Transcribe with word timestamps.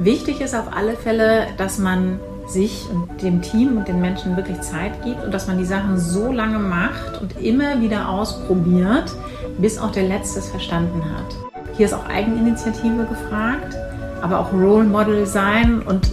Wichtig 0.00 0.40
ist 0.40 0.54
auf 0.54 0.72
alle 0.72 0.94
Fälle, 0.94 1.48
dass 1.56 1.78
man 1.78 2.20
sich 2.46 2.86
und 2.88 3.20
dem 3.20 3.42
Team 3.42 3.78
und 3.78 3.88
den 3.88 4.00
Menschen 4.00 4.36
wirklich 4.36 4.60
Zeit 4.60 4.92
gibt 5.02 5.24
und 5.24 5.34
dass 5.34 5.48
man 5.48 5.58
die 5.58 5.64
Sachen 5.64 5.98
so 5.98 6.30
lange 6.30 6.60
macht 6.60 7.20
und 7.20 7.36
immer 7.42 7.80
wieder 7.80 8.08
ausprobiert, 8.08 9.12
bis 9.58 9.76
auch 9.76 9.90
der 9.90 10.04
Letzte 10.04 10.38
es 10.38 10.50
verstanden 10.50 11.02
hat. 11.16 11.34
Hier 11.76 11.86
ist 11.86 11.94
auch 11.94 12.08
Eigeninitiative 12.08 13.06
gefragt, 13.06 13.76
aber 14.22 14.38
auch 14.38 14.52
Role 14.52 14.84
Model 14.84 15.26
sein 15.26 15.82
und 15.82 16.12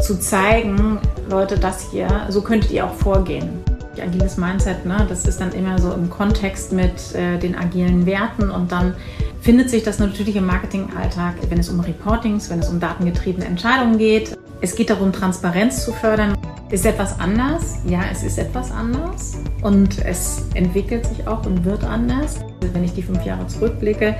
zu 0.00 0.18
zeigen, 0.18 0.98
Leute, 1.28 1.58
das 1.58 1.90
hier, 1.90 2.08
so 2.30 2.40
könntet 2.40 2.70
ihr 2.70 2.86
auch 2.86 2.94
vorgehen. 2.94 3.62
Agiles 4.00 4.38
Mindset, 4.38 4.86
ne, 4.86 5.04
das 5.08 5.26
ist 5.26 5.40
dann 5.40 5.52
immer 5.52 5.78
so 5.78 5.92
im 5.92 6.08
Kontext 6.08 6.72
mit 6.72 7.14
äh, 7.14 7.36
den 7.38 7.56
agilen 7.56 8.06
Werten 8.06 8.48
und 8.48 8.72
dann 8.72 8.94
findet 9.40 9.70
sich 9.70 9.82
das 9.82 9.98
natürlich 9.98 10.36
im 10.36 10.46
Marketingalltag, 10.46 11.34
wenn 11.48 11.58
es 11.58 11.68
um 11.68 11.80
Reportings, 11.80 12.50
wenn 12.50 12.60
es 12.60 12.68
um 12.68 12.80
datengetriebene 12.80 13.46
Entscheidungen 13.46 13.98
geht. 13.98 14.36
Es 14.60 14.74
geht 14.74 14.90
darum, 14.90 15.12
Transparenz 15.12 15.84
zu 15.84 15.92
fördern. 15.92 16.36
Ist 16.70 16.84
etwas 16.84 17.18
anders? 17.18 17.78
Ja, 17.86 18.00
es 18.12 18.22
ist 18.22 18.38
etwas 18.38 18.70
anders 18.70 19.38
und 19.62 20.04
es 20.04 20.44
entwickelt 20.54 21.06
sich 21.06 21.26
auch 21.26 21.46
und 21.46 21.64
wird 21.64 21.82
anders. 21.82 22.40
Wenn 22.72 22.84
ich 22.84 22.92
die 22.92 23.02
fünf 23.02 23.24
Jahre 23.24 23.46
zurückblicke, 23.46 24.14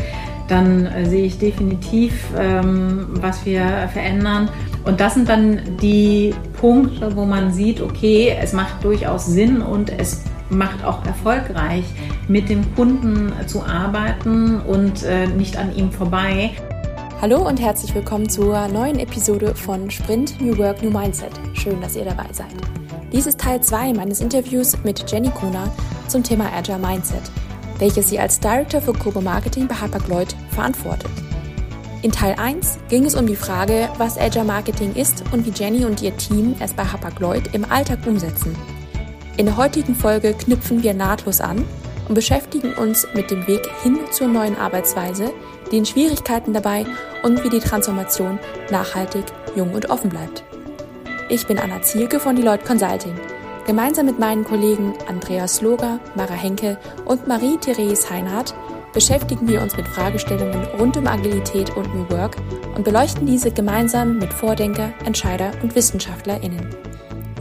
dann 0.49 0.87
äh, 0.87 1.05
sehe 1.05 1.27
ich 1.27 1.39
definitiv, 1.39 2.25
ähm, 2.39 3.09
was 3.21 3.45
wir 3.45 3.91
verändern. 3.93 4.49
Und 4.85 5.01
das 5.01 5.15
sind 5.15 5.29
dann 5.29 5.61
die 5.83 6.35
Punkte, 6.59 7.15
wo 7.15 7.27
man 7.27 7.53
sieht, 7.53 7.83
okay, 7.83 8.35
es 8.41 8.55
macht 8.55 8.83
durchaus 8.83 9.27
Sinn 9.27 9.61
und 9.61 9.91
es 9.91 10.23
macht 10.49 10.83
auch 10.85 11.05
erfolgreich, 11.05 11.85
mit 12.29 12.51
dem 12.51 12.75
Kunden 12.75 13.33
zu 13.47 13.63
arbeiten 13.63 14.61
und 14.61 15.03
äh, 15.03 15.27
nicht 15.27 15.57
an 15.57 15.75
ihm 15.75 15.91
vorbei. 15.91 16.51
Hallo 17.23 17.49
und 17.49 17.59
herzlich 17.59 17.95
willkommen 17.95 18.29
zur 18.29 18.69
neuen 18.69 18.99
Episode 18.99 19.55
von 19.55 19.91
Sprint 19.91 20.41
New 20.41 20.57
Work 20.59 20.83
New 20.83 20.91
Mindset. 20.91 21.33
Schön, 21.55 21.81
dass 21.81 21.97
ihr 21.97 22.05
dabei 22.05 22.27
seid. 22.33 22.55
Dies 23.13 23.27
ist 23.27 23.41
Teil 23.41 23.63
2 23.63 23.95
meines 23.95 24.21
Interviews 24.21 24.77
mit 24.85 25.11
Jenny 25.11 25.31
Kuna 25.31 25.73
zum 26.07 26.23
Thema 26.23 26.53
Agile 26.53 26.79
Mindset, 26.79 27.23
welches 27.79 28.11
sie 28.11 28.21
als 28.21 28.39
Director 28.39 28.83
für 28.83 28.93
Global 28.93 29.23
Marketing 29.23 29.67
bei 29.67 29.75
Hapag-Lloyd 29.75 30.37
verantwortet. 30.51 31.11
In 32.03 32.13
Teil 32.13 32.37
1 32.39 32.79
ging 32.91 33.07
es 33.07 33.15
um 33.15 33.27
die 33.27 33.37
Frage, 33.37 33.89
was 33.97 34.19
Agile 34.19 34.45
Marketing 34.45 34.95
ist 34.95 35.25
und 35.33 35.47
wie 35.47 35.51
Jenny 35.51 35.87
und 35.87 36.03
ihr 36.03 36.17
Team 36.19 36.55
es 36.61 36.75
bei 36.75 36.85
Hapag-Lloyd 36.85 37.55
im 37.55 37.65
Alltag 37.65 38.01
umsetzen. 38.07 38.55
In 39.39 39.47
der 39.47 39.57
heutigen 39.57 39.95
Folge 39.95 40.35
knüpfen 40.35 40.83
wir 40.83 40.93
nahtlos 40.93 41.41
an 41.41 41.65
und 42.09 42.15
beschäftigen 42.15 42.75
uns 42.75 43.07
mit 43.15 43.31
dem 43.31 43.47
Weg 43.47 43.69
hin 43.83 43.99
zur 44.11 44.29
neuen 44.29 44.57
Arbeitsweise, 44.57 45.31
den 45.71 45.85
Schwierigkeiten 45.85 46.53
dabei 46.53 46.87
und 47.23 47.45
wie 47.45 47.51
die 47.51 47.61
Transformation 47.61 48.39
nachhaltig, 48.71 49.25
jung 49.55 49.75
und 49.75 49.91
offen 49.91 50.11
bleibt. 50.11 50.43
Ich 51.29 51.47
bin 51.47 51.59
Anna 51.59 51.83
Zielke 51.83 52.19
von 52.19 52.37
Deloitte 52.37 52.65
Consulting. 52.65 53.15
Gemeinsam 53.67 54.07
mit 54.07 54.19
meinen 54.19 54.45
Kollegen 54.45 54.95
Andreas 55.09 55.61
Loger, 55.61 56.01
Mara 56.15 56.33
Henke 56.33 56.79
und 57.05 57.29
Marie-Therese 57.29 58.09
Heinhardt 58.09 58.55
beschäftigen 58.95 59.47
wir 59.47 59.61
uns 59.61 59.77
mit 59.77 59.87
Fragestellungen 59.87 60.65
rund 60.79 60.97
um 60.97 61.07
Agilität 61.07 61.77
und 61.77 61.95
New 61.95 62.09
Work 62.11 62.37
und 62.75 62.85
beleuchten 62.85 63.27
diese 63.27 63.51
gemeinsam 63.51 64.19
mit 64.19 64.33
Vordenker, 64.33 64.95
Entscheider 65.05 65.51
und 65.63 65.75
WissenschaftlerInnen. 65.75 66.75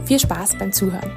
Viel 0.04 0.18
Spaß 0.18 0.58
beim 0.58 0.72
Zuhören! 0.72 1.10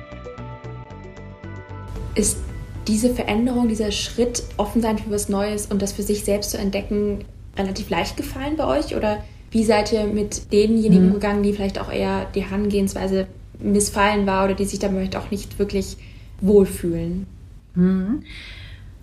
ist 2.16 2.38
diese 2.88 3.14
Veränderung, 3.14 3.68
dieser 3.68 3.92
Schritt, 3.92 4.44
offen 4.58 4.82
sein 4.82 4.98
für 4.98 5.12
was 5.12 5.30
Neues 5.30 5.68
und 5.68 5.82
das 5.82 5.94
für 5.94 6.04
sich 6.04 6.24
selbst 6.24 6.52
zu 6.52 6.58
entdecken, 6.58 7.26
relativ 7.58 7.90
leicht 7.90 8.18
gefallen 8.18 8.58
bei 8.58 8.66
euch? 8.66 8.96
Oder 8.96 9.24
wie 9.52 9.64
seid 9.64 9.92
ihr 9.92 10.06
mit 10.06 10.52
denjenigen 10.52 11.10
mhm. 11.10 11.14
gegangen, 11.14 11.44
die 11.44 11.54
vielleicht 11.54 11.80
auch 11.80 11.92
eher 11.92 12.26
die 12.34 12.44
Herangehensweise 12.44 13.28
missfallen 13.60 14.26
war 14.26 14.46
oder 14.46 14.56
die 14.56 14.66
sich 14.66 14.80
damit 14.80 15.16
auch 15.16 15.30
nicht 15.30 15.60
wirklich 15.60 15.98
wohlfühlen? 16.40 17.28
Mhm. 17.76 18.24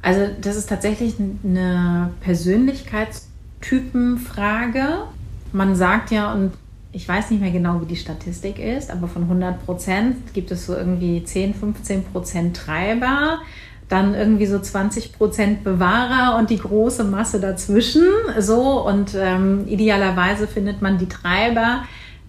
Also 0.03 0.23
das 0.41 0.57
ist 0.57 0.69
tatsächlich 0.69 1.15
eine 1.45 2.11
Persönlichkeitstypenfrage. 2.21 5.05
Man 5.53 5.77
sagt 5.77 6.11
ja, 6.11 6.33
und 6.33 6.53
ich 6.93 7.07
weiß 7.07 7.31
nicht 7.31 7.41
mehr 7.41 7.51
genau, 7.51 7.83
wie 7.83 7.87
die 7.87 7.97
Statistik 7.97 8.59
ist, 8.59 8.91
aber 8.91 9.09
von 9.09 9.25
100 9.25 9.67
Prozent 9.67 10.33
gibt 10.33 10.51
es 10.51 10.65
so 10.67 10.75
irgendwie 10.75 11.23
10, 11.23 11.55
15 11.55 12.05
Prozent 12.05 12.57
Treiber, 12.57 13.41
dann 13.89 14.15
irgendwie 14.15 14.47
so 14.47 14.59
20 14.59 15.13
Prozent 15.15 15.65
Bewahrer 15.65 16.39
und 16.39 16.51
die 16.51 16.59
große 16.59 17.05
Masse 17.05 17.41
dazwischen. 17.41 18.05
So 18.39 18.87
und 18.87 19.15
ähm, 19.15 19.67
idealerweise 19.67 20.47
findet 20.47 20.83
man 20.83 20.99
die 20.99 21.09
Treiber, 21.09 21.85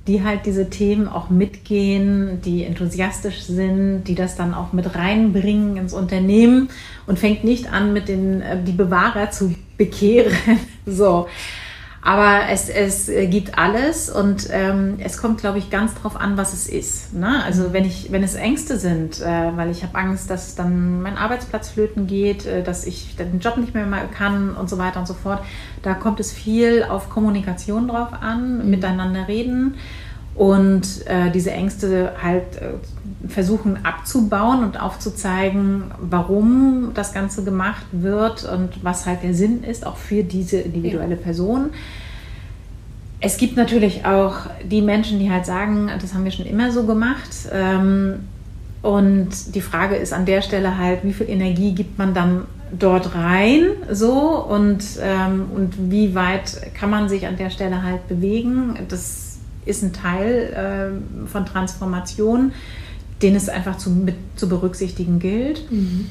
die 0.07 0.23
halt 0.23 0.45
diese 0.45 0.69
Themen 0.69 1.07
auch 1.07 1.29
mitgehen, 1.29 2.41
die 2.43 2.63
enthusiastisch 2.63 3.41
sind, 3.43 4.05
die 4.05 4.15
das 4.15 4.35
dann 4.35 4.53
auch 4.53 4.73
mit 4.73 4.95
reinbringen 4.95 5.77
ins 5.77 5.93
Unternehmen 5.93 6.69
und 7.05 7.19
fängt 7.19 7.43
nicht 7.43 7.71
an, 7.71 7.93
mit 7.93 8.07
den 8.07 8.41
äh, 8.41 8.63
die 8.63 8.71
Bewahrer 8.71 9.31
zu 9.31 9.53
bekehren. 9.77 10.33
So. 10.85 11.27
Aber 12.01 12.43
es, 12.49 12.69
es 12.69 13.07
gibt 13.29 13.57
alles 13.57 14.09
und 14.09 14.47
ähm, 14.51 14.97
es 14.99 15.17
kommt, 15.17 15.41
glaube 15.41 15.57
ich, 15.57 15.69
ganz 15.69 15.95
drauf 15.95 16.15
an, 16.15 16.37
was 16.37 16.53
es 16.53 16.67
ist. 16.67 17.13
Ne? 17.13 17.43
Also 17.43 17.73
wenn 17.73 17.83
ich, 17.83 18.11
wenn 18.11 18.23
es 18.23 18.35
Ängste 18.35 18.77
sind, 18.77 19.19
äh, 19.19 19.25
weil 19.25 19.69
ich 19.69 19.83
habe 19.83 19.97
Angst, 19.97 20.29
dass 20.29 20.55
dann 20.55 21.01
mein 21.01 21.17
Arbeitsplatz 21.17 21.69
flöten 21.69 22.07
geht, 22.07 22.45
äh, 22.45 22.63
dass 22.63 22.85
ich 22.85 23.17
den 23.17 23.39
Job 23.39 23.57
nicht 23.57 23.73
mehr 23.73 23.85
kann 24.17 24.55
und 24.55 24.69
so 24.69 24.77
weiter 24.77 24.99
und 24.99 25.07
so 25.07 25.13
fort, 25.13 25.43
da 25.81 25.93
kommt 25.93 26.21
es 26.21 26.31
viel 26.31 26.83
auf 26.83 27.09
Kommunikation 27.09 27.89
drauf 27.89 28.13
an, 28.21 28.63
mhm. 28.63 28.69
miteinander 28.69 29.27
reden 29.27 29.75
und 30.39 31.05
äh, 31.05 31.31
diese 31.31 31.51
Ängste 31.51 32.13
halt 32.23 32.55
äh, 32.61 33.27
versuchen 33.27 33.83
abzubauen 33.83 34.63
und 34.63 34.81
aufzuzeigen, 34.81 35.91
warum 35.99 36.91
das 36.93 37.13
Ganze 37.13 37.43
gemacht 37.43 37.85
wird 37.91 38.45
und 38.45 38.81
was 38.81 39.05
halt 39.05 39.21
der 39.21 39.33
Sinn 39.33 39.65
ist, 39.65 39.85
auch 39.85 39.97
für 39.97 40.23
diese 40.23 40.59
individuelle 40.59 41.17
Person. 41.17 41.71
Es 43.19 43.35
gibt 43.35 43.57
natürlich 43.57 44.05
auch 44.05 44.37
die 44.63 44.81
Menschen, 44.81 45.19
die 45.19 45.29
halt 45.29 45.45
sagen, 45.45 45.91
das 46.01 46.13
haben 46.13 46.23
wir 46.23 46.31
schon 46.31 46.45
immer 46.45 46.71
so 46.71 46.85
gemacht. 46.85 47.49
Ähm, 47.51 48.21
und 48.81 49.53
die 49.55 49.61
Frage 49.61 49.97
ist 49.97 50.13
an 50.13 50.25
der 50.25 50.41
Stelle 50.41 50.77
halt, 50.77 51.03
wie 51.03 51.11
viel 51.11 51.27
Energie 51.27 51.73
gibt 51.73 51.97
man 51.97 52.13
dann 52.13 52.45
dort 52.71 53.13
rein 53.13 53.65
so 53.91 54.41
und, 54.41 54.85
ähm, 55.01 55.47
und 55.53 55.91
wie 55.91 56.15
weit 56.15 56.73
kann 56.75 56.89
man 56.89 57.09
sich 57.09 57.27
an 57.27 57.35
der 57.35 57.49
Stelle 57.49 57.83
halt 57.83 58.07
bewegen. 58.07 58.77
Das 58.87 59.28
ist 59.65 59.83
ein 59.83 59.93
Teil 59.93 61.01
äh, 61.25 61.27
von 61.27 61.45
Transformation, 61.45 62.51
den 63.21 63.35
es 63.35 63.49
einfach 63.49 63.77
zu, 63.77 63.89
mit, 63.89 64.15
zu 64.35 64.47
berücksichtigen 64.47 65.19
gilt. 65.19 65.69
Mhm. 65.71 66.09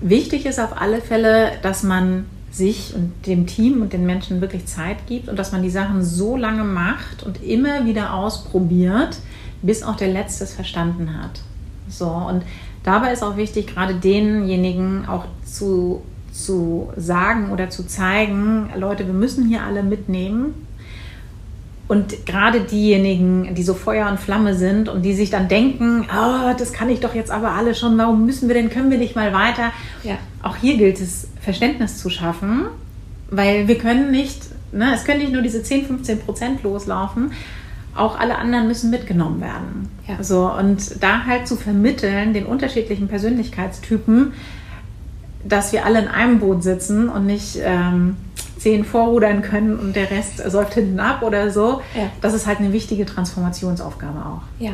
Wichtig 0.00 0.44
ist 0.46 0.60
auf 0.60 0.80
alle 0.80 1.00
Fälle, 1.00 1.52
dass 1.62 1.82
man 1.82 2.26
sich 2.50 2.94
und 2.94 3.12
dem 3.26 3.46
Team 3.46 3.82
und 3.82 3.92
den 3.92 4.06
Menschen 4.06 4.40
wirklich 4.40 4.66
Zeit 4.66 5.06
gibt 5.06 5.28
und 5.28 5.38
dass 5.38 5.52
man 5.52 5.62
die 5.62 5.70
Sachen 5.70 6.02
so 6.02 6.36
lange 6.36 6.64
macht 6.64 7.22
und 7.22 7.42
immer 7.42 7.84
wieder 7.84 8.14
ausprobiert, 8.14 9.18
bis 9.62 9.82
auch 9.82 9.96
der 9.96 10.08
Letzte 10.08 10.44
es 10.44 10.54
verstanden 10.54 11.20
hat. 11.20 11.40
So, 11.88 12.08
und 12.08 12.44
dabei 12.82 13.12
ist 13.12 13.22
auch 13.22 13.36
wichtig, 13.36 13.66
gerade 13.68 13.94
denjenigen 13.94 15.06
auch 15.06 15.24
zu, 15.44 16.02
zu 16.32 16.90
sagen 16.96 17.50
oder 17.50 17.70
zu 17.70 17.86
zeigen, 17.86 18.70
Leute, 18.76 19.06
wir 19.06 19.14
müssen 19.14 19.48
hier 19.48 19.62
alle 19.62 19.82
mitnehmen. 19.82 20.65
Und 21.88 22.26
gerade 22.26 22.60
diejenigen, 22.60 23.54
die 23.54 23.62
so 23.62 23.74
Feuer 23.74 24.08
und 24.10 24.18
Flamme 24.18 24.54
sind 24.54 24.88
und 24.88 25.02
die 25.02 25.14
sich 25.14 25.30
dann 25.30 25.46
denken, 25.46 26.06
oh, 26.10 26.52
das 26.58 26.72
kann 26.72 26.88
ich 26.88 26.98
doch 26.98 27.14
jetzt 27.14 27.30
aber 27.30 27.52
alle 27.52 27.76
schon, 27.76 27.96
warum 27.96 28.26
müssen 28.26 28.48
wir 28.48 28.54
denn, 28.54 28.70
können 28.70 28.90
wir 28.90 28.98
nicht 28.98 29.14
mal 29.14 29.32
weiter? 29.32 29.70
Ja. 30.02 30.18
Auch 30.42 30.56
hier 30.56 30.76
gilt 30.76 31.00
es, 31.00 31.28
Verständnis 31.40 31.98
zu 31.98 32.10
schaffen, 32.10 32.66
weil 33.30 33.68
wir 33.68 33.78
können 33.78 34.10
nicht, 34.10 34.42
ne, 34.72 34.92
es 34.94 35.04
können 35.04 35.20
nicht 35.20 35.32
nur 35.32 35.42
diese 35.42 35.62
10, 35.62 35.86
15 35.86 36.20
Prozent 36.20 36.62
loslaufen, 36.64 37.30
auch 37.94 38.18
alle 38.18 38.36
anderen 38.36 38.66
müssen 38.66 38.90
mitgenommen 38.90 39.40
werden. 39.40 39.88
Ja. 40.08 40.22
So, 40.22 40.50
und 40.52 41.02
da 41.02 41.24
halt 41.24 41.46
zu 41.46 41.54
vermitteln, 41.54 42.32
den 42.32 42.46
unterschiedlichen 42.46 43.06
Persönlichkeitstypen, 43.06 44.32
dass 45.44 45.72
wir 45.72 45.86
alle 45.86 46.00
in 46.00 46.08
einem 46.08 46.40
Boot 46.40 46.64
sitzen 46.64 47.08
und 47.08 47.26
nicht 47.26 47.58
ähm, 47.62 48.16
zehn 48.66 48.84
vorrudern 48.84 49.42
können 49.42 49.78
und 49.78 49.94
der 49.94 50.10
Rest 50.10 50.38
säuft 50.38 50.74
hinten 50.74 50.98
ab 50.98 51.22
oder 51.22 51.52
so. 51.52 51.82
Ja. 51.94 52.10
Das 52.20 52.34
ist 52.34 52.48
halt 52.48 52.58
eine 52.58 52.72
wichtige 52.72 53.06
Transformationsaufgabe 53.06 54.18
auch. 54.18 54.42
Ja. 54.58 54.72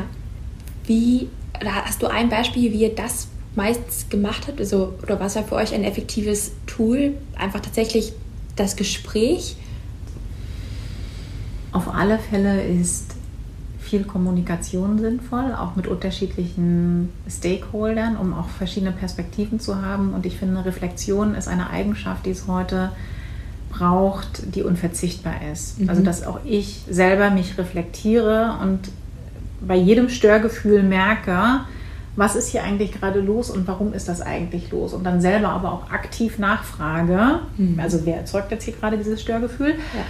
Wie, 0.87 1.29
hast 1.63 2.01
du 2.01 2.07
ein 2.07 2.27
Beispiel, 2.27 2.73
wie 2.73 2.81
ihr 2.81 2.95
das 2.95 3.27
meist 3.55 4.09
gemacht 4.09 4.47
habt? 4.47 4.59
Also, 4.59 4.95
oder 5.03 5.19
was 5.19 5.35
war 5.35 5.43
für 5.43 5.53
euch 5.53 5.75
ein 5.75 5.83
effektives 5.83 6.53
Tool? 6.65 7.13
Einfach 7.37 7.59
tatsächlich 7.59 8.13
das 8.55 8.75
Gespräch? 8.75 9.57
Auf 11.71 11.87
alle 11.93 12.17
Fälle 12.17 12.63
ist 12.63 13.13
viel 13.79 14.05
Kommunikation 14.05 14.97
sinnvoll, 14.97 15.53
auch 15.53 15.75
mit 15.75 15.85
unterschiedlichen 15.85 17.09
Stakeholdern, 17.29 18.17
um 18.17 18.33
auch 18.33 18.49
verschiedene 18.49 18.91
Perspektiven 18.91 19.59
zu 19.59 19.83
haben. 19.83 20.15
Und 20.15 20.25
ich 20.25 20.37
finde, 20.37 20.65
Reflexion 20.65 21.35
ist 21.35 21.47
eine 21.47 21.69
Eigenschaft, 21.69 22.25
die 22.25 22.31
es 22.31 22.47
heute 22.47 22.89
braucht, 23.73 24.55
die 24.55 24.63
unverzichtbar 24.63 25.35
ist. 25.51 25.79
Mhm. 25.79 25.89
Also 25.89 26.03
dass 26.03 26.25
auch 26.25 26.39
ich 26.45 26.83
selber 26.89 27.29
mich 27.29 27.57
reflektiere 27.57 28.57
und 28.61 28.79
bei 29.61 29.75
jedem 29.75 30.09
Störgefühl 30.09 30.83
merke, 30.83 31.61
was 32.15 32.35
ist 32.35 32.49
hier 32.49 32.63
eigentlich 32.63 32.91
gerade 32.91 33.19
los 33.19 33.49
und 33.49 33.67
warum 33.67 33.93
ist 33.93 34.07
das 34.07 34.21
eigentlich 34.21 34.71
los? 34.71 34.93
Und 34.93 35.03
dann 35.03 35.19
selber 35.21 35.49
aber 35.49 35.71
auch 35.71 35.89
aktiv 35.89 36.37
nachfrage, 36.37 37.39
mhm. 37.57 37.79
also 37.79 38.05
wer 38.05 38.17
erzeugt 38.17 38.51
jetzt 38.51 38.65
hier 38.65 38.75
gerade 38.75 38.97
dieses 38.97 39.21
Störgefühl? 39.21 39.71
Ja. 39.71 40.03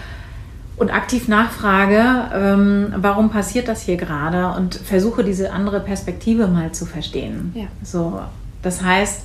Und 0.75 0.91
aktiv 0.91 1.27
nachfrage, 1.27 2.03
ähm, 2.33 2.93
warum 2.97 3.29
passiert 3.29 3.67
das 3.67 3.83
hier 3.83 3.95
gerade? 3.95 4.57
Und 4.57 4.75
versuche 4.75 5.23
diese 5.23 5.53
andere 5.53 5.79
Perspektive 5.79 6.47
mal 6.47 6.71
zu 6.71 6.85
verstehen. 6.85 7.53
Ja. 7.55 7.67
So, 7.83 8.19
das 8.63 8.81
heißt, 8.81 9.21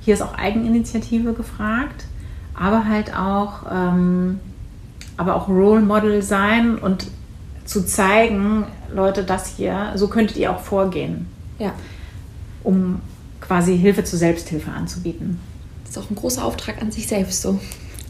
hier 0.00 0.14
ist 0.14 0.22
auch 0.22 0.36
Eigeninitiative 0.36 1.32
gefragt, 1.34 2.04
aber 2.58 2.86
halt 2.86 3.14
auch, 3.14 3.64
ähm, 3.70 4.40
aber 5.16 5.36
auch 5.36 5.48
Role 5.48 5.82
Model 5.82 6.22
sein 6.22 6.76
und 6.78 7.06
zu 7.64 7.84
zeigen, 7.84 8.64
Leute, 8.94 9.24
das 9.24 9.56
hier, 9.56 9.92
so 9.96 10.08
könntet 10.08 10.36
ihr 10.36 10.52
auch 10.52 10.60
vorgehen. 10.60 11.26
Ja 11.58 11.72
um 12.66 13.00
quasi 13.40 13.78
Hilfe 13.78 14.04
zur 14.04 14.18
Selbsthilfe 14.18 14.70
anzubieten. 14.72 15.38
Das 15.84 15.96
ist 15.96 15.98
auch 15.98 16.10
ein 16.10 16.16
großer 16.16 16.44
Auftrag 16.44 16.82
an 16.82 16.90
sich 16.90 17.06
selbst 17.06 17.40
so. 17.40 17.60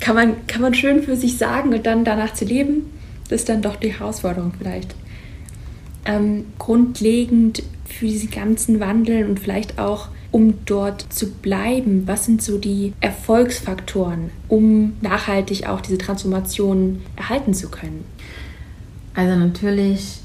Kann 0.00 0.16
man, 0.16 0.46
kann 0.46 0.62
man 0.62 0.74
schön 0.74 1.02
für 1.02 1.16
sich 1.16 1.36
sagen 1.36 1.74
und 1.74 1.86
dann 1.86 2.04
danach 2.04 2.32
zu 2.32 2.44
leben, 2.46 2.90
das 3.28 3.40
ist 3.40 3.48
dann 3.48 3.62
doch 3.62 3.76
die 3.76 3.92
Herausforderung 3.92 4.52
vielleicht. 4.56 4.94
Ähm, 6.06 6.46
grundlegend 6.58 7.62
für 7.84 8.06
diesen 8.06 8.30
ganzen 8.30 8.80
Wandel 8.80 9.26
und 9.28 9.40
vielleicht 9.40 9.78
auch, 9.78 10.08
um 10.36 10.52
dort 10.66 11.00
zu 11.10 11.30
bleiben, 11.32 12.02
was 12.04 12.26
sind 12.26 12.42
so 12.42 12.58
die 12.58 12.92
Erfolgsfaktoren, 13.00 14.28
um 14.48 14.92
nachhaltig 15.00 15.66
auch 15.66 15.80
diese 15.80 15.96
Transformation 15.96 17.00
erhalten 17.16 17.54
zu 17.54 17.70
können? 17.70 18.04
Also 19.14 19.34
natürlich 19.34 20.18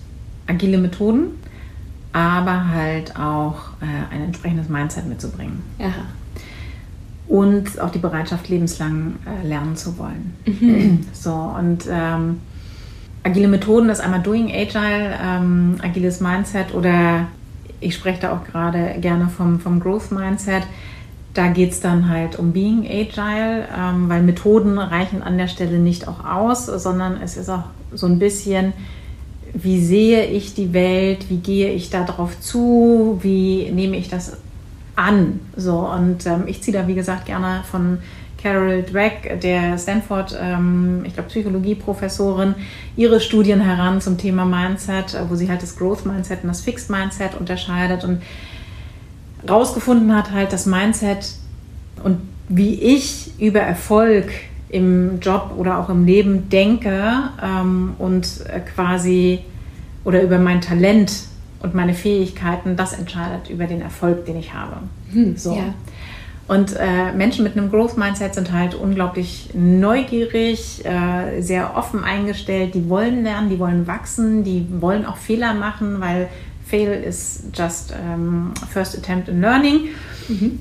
agile 0.47 0.79
Methoden, 0.79 1.39
aber 2.11 2.67
halt 2.67 3.15
auch 3.15 3.69
äh, 3.79 4.13
ein 4.13 4.23
entsprechendes 4.23 4.67
Mindset 4.67 5.07
mitzubringen. 5.07 5.63
Ja. 5.79 5.93
Und 7.29 7.79
auch 7.79 7.91
die 7.91 7.99
Bereitschaft, 7.99 8.49
lebenslang 8.49 9.13
äh, 9.25 9.47
lernen 9.47 9.77
zu 9.77 9.97
wollen. 9.97 10.33
Mhm. 10.45 11.07
So, 11.13 11.31
und 11.33 11.85
ähm, 11.89 12.41
agile 13.23 13.47
Methoden 13.47 13.87
ist 13.87 14.01
einmal 14.01 14.21
Doing 14.21 14.51
Agile, 14.51 15.17
ähm, 15.23 15.77
agiles 15.81 16.19
Mindset 16.19 16.73
oder 16.73 17.27
ich 17.81 17.95
spreche 17.95 18.21
da 18.21 18.33
auch 18.33 18.45
gerade 18.45 18.95
gerne 19.01 19.27
vom, 19.27 19.59
vom 19.59 19.79
Growth 19.79 20.11
Mindset. 20.11 20.63
Da 21.33 21.47
geht 21.47 21.71
es 21.71 21.79
dann 21.79 22.09
halt 22.09 22.37
um 22.37 22.51
Being 22.53 22.85
Agile, 22.85 23.67
ähm, 23.77 24.07
weil 24.07 24.21
Methoden 24.21 24.77
reichen 24.77 25.21
an 25.23 25.37
der 25.37 25.47
Stelle 25.47 25.79
nicht 25.79 26.07
auch 26.07 26.23
aus, 26.23 26.65
sondern 26.65 27.21
es 27.21 27.37
ist 27.37 27.49
auch 27.49 27.63
so 27.93 28.07
ein 28.07 28.19
bisschen 28.19 28.73
wie 29.53 29.83
sehe 29.83 30.25
ich 30.27 30.53
die 30.53 30.73
Welt, 30.73 31.29
wie 31.29 31.37
gehe 31.37 31.71
ich 31.71 31.89
darauf 31.89 32.39
zu, 32.39 33.19
wie 33.21 33.69
nehme 33.71 33.97
ich 33.97 34.09
das 34.09 34.37
an. 34.95 35.39
So, 35.55 35.79
und 35.79 36.25
ähm, 36.25 36.43
ich 36.47 36.61
ziehe 36.61 36.77
da, 36.77 36.87
wie 36.87 36.95
gesagt, 36.95 37.25
gerne 37.25 37.63
von 37.69 37.99
Carol 38.41 38.83
Dweck, 38.83 39.39
der 39.41 39.77
Stanford, 39.77 40.37
ähm, 40.41 41.03
ich 41.05 41.13
glaube, 41.13 41.29
Psychologieprofessorin, 41.29 42.55
ihre 42.95 43.19
Studien 43.19 43.61
heran 43.61 44.01
zum 44.01 44.17
Thema 44.17 44.45
Mindset, 44.45 45.17
wo 45.29 45.35
sie 45.35 45.49
halt 45.49 45.61
das 45.61 45.75
Growth 45.75 46.05
Mindset 46.05 46.43
und 46.43 46.49
das 46.49 46.61
Fixed 46.61 46.89
Mindset 46.89 47.35
unterscheidet 47.39 48.03
und 48.03 48.21
rausgefunden 49.47 50.15
hat 50.15 50.31
halt 50.31 50.53
das 50.53 50.65
Mindset 50.65 51.35
und 52.03 52.19
wie 52.49 52.75
ich 52.75 53.31
über 53.39 53.59
Erfolg 53.59 54.31
im 54.69 55.19
Job 55.19 55.53
oder 55.57 55.79
auch 55.79 55.89
im 55.89 56.05
Leben 56.05 56.49
denke 56.49 57.15
ähm, 57.43 57.93
und 57.97 58.45
äh, 58.47 58.59
quasi 58.59 59.39
oder 60.03 60.21
über 60.21 60.37
mein 60.37 60.61
Talent 60.61 61.25
und 61.61 61.75
meine 61.75 61.93
Fähigkeiten, 61.93 62.75
das 62.75 62.93
entscheidet 62.93 63.49
über 63.49 63.67
den 63.67 63.81
Erfolg, 63.81 64.25
den 64.25 64.37
ich 64.37 64.53
habe. 64.53 64.77
Hm, 65.11 65.37
so. 65.37 65.53
Ja. 65.53 65.73
Und 66.47 66.75
äh, 66.77 67.13
Menschen 67.13 67.43
mit 67.43 67.57
einem 67.57 67.71
Growth 67.71 67.97
Mindset 67.97 68.35
sind 68.35 68.51
halt 68.51 68.75
unglaublich 68.75 69.51
neugierig, 69.53 70.83
äh, 70.83 71.41
sehr 71.41 71.77
offen 71.77 72.03
eingestellt, 72.03 72.73
die 72.75 72.89
wollen 72.89 73.23
lernen, 73.23 73.49
die 73.49 73.59
wollen 73.59 73.87
wachsen, 73.87 74.43
die 74.43 74.67
wollen 74.81 75.05
auch 75.05 75.17
Fehler 75.17 75.53
machen, 75.53 76.01
weil 76.01 76.27
Fail 76.65 76.91
is 76.91 77.43
just 77.53 77.93
um, 77.93 78.53
first 78.69 78.97
attempt 78.97 79.29
in 79.29 79.41
learning. 79.41 79.89
Mhm. 80.27 80.59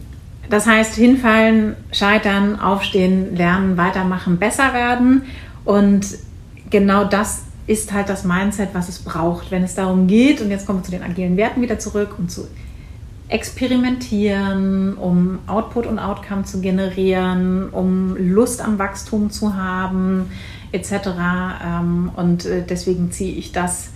Das 0.48 0.66
heißt, 0.66 0.94
hinfallen, 0.96 1.76
scheitern, 1.92 2.58
aufstehen, 2.58 3.36
lernen, 3.36 3.76
weitermachen, 3.76 4.36
besser 4.36 4.74
werden. 4.74 5.22
Und 5.64 6.06
genau 6.70 7.04
das 7.04 7.42
ist 7.68 7.92
halt 7.92 8.08
das 8.08 8.24
Mindset, 8.24 8.70
was 8.72 8.88
es 8.88 8.98
braucht, 8.98 9.52
wenn 9.52 9.62
es 9.62 9.76
darum 9.76 10.08
geht, 10.08 10.40
und 10.40 10.50
jetzt 10.50 10.66
kommen 10.66 10.80
wir 10.80 10.84
zu 10.84 10.90
den 10.90 11.04
agilen 11.04 11.36
Werten 11.36 11.62
wieder 11.62 11.78
zurück, 11.78 12.16
um 12.18 12.28
zu 12.28 12.48
experimentieren, 13.30 14.96
um 14.96 15.38
Output 15.46 15.86
und 15.86 15.98
Outcome 15.98 16.44
zu 16.44 16.60
generieren, 16.60 17.70
um 17.70 18.16
Lust 18.16 18.60
am 18.60 18.78
Wachstum 18.78 19.30
zu 19.30 19.54
haben, 19.54 20.30
etc. 20.72 20.92
Ähm, 21.64 22.10
und 22.16 22.44
äh, 22.44 22.62
deswegen 22.68 23.12
ziehe 23.12 23.34
ich 23.34 23.52
das 23.52 23.90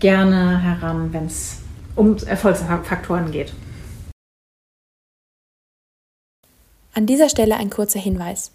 gerne 0.00 0.58
heran, 0.58 1.12
wenn 1.12 1.26
es 1.26 1.58
um 1.94 2.16
Erfolgsfaktoren 2.16 3.30
geht. 3.30 3.52
An 6.94 7.06
dieser 7.06 7.28
Stelle 7.28 7.56
ein 7.56 7.68
kurzer 7.68 8.00
Hinweis. 8.00 8.52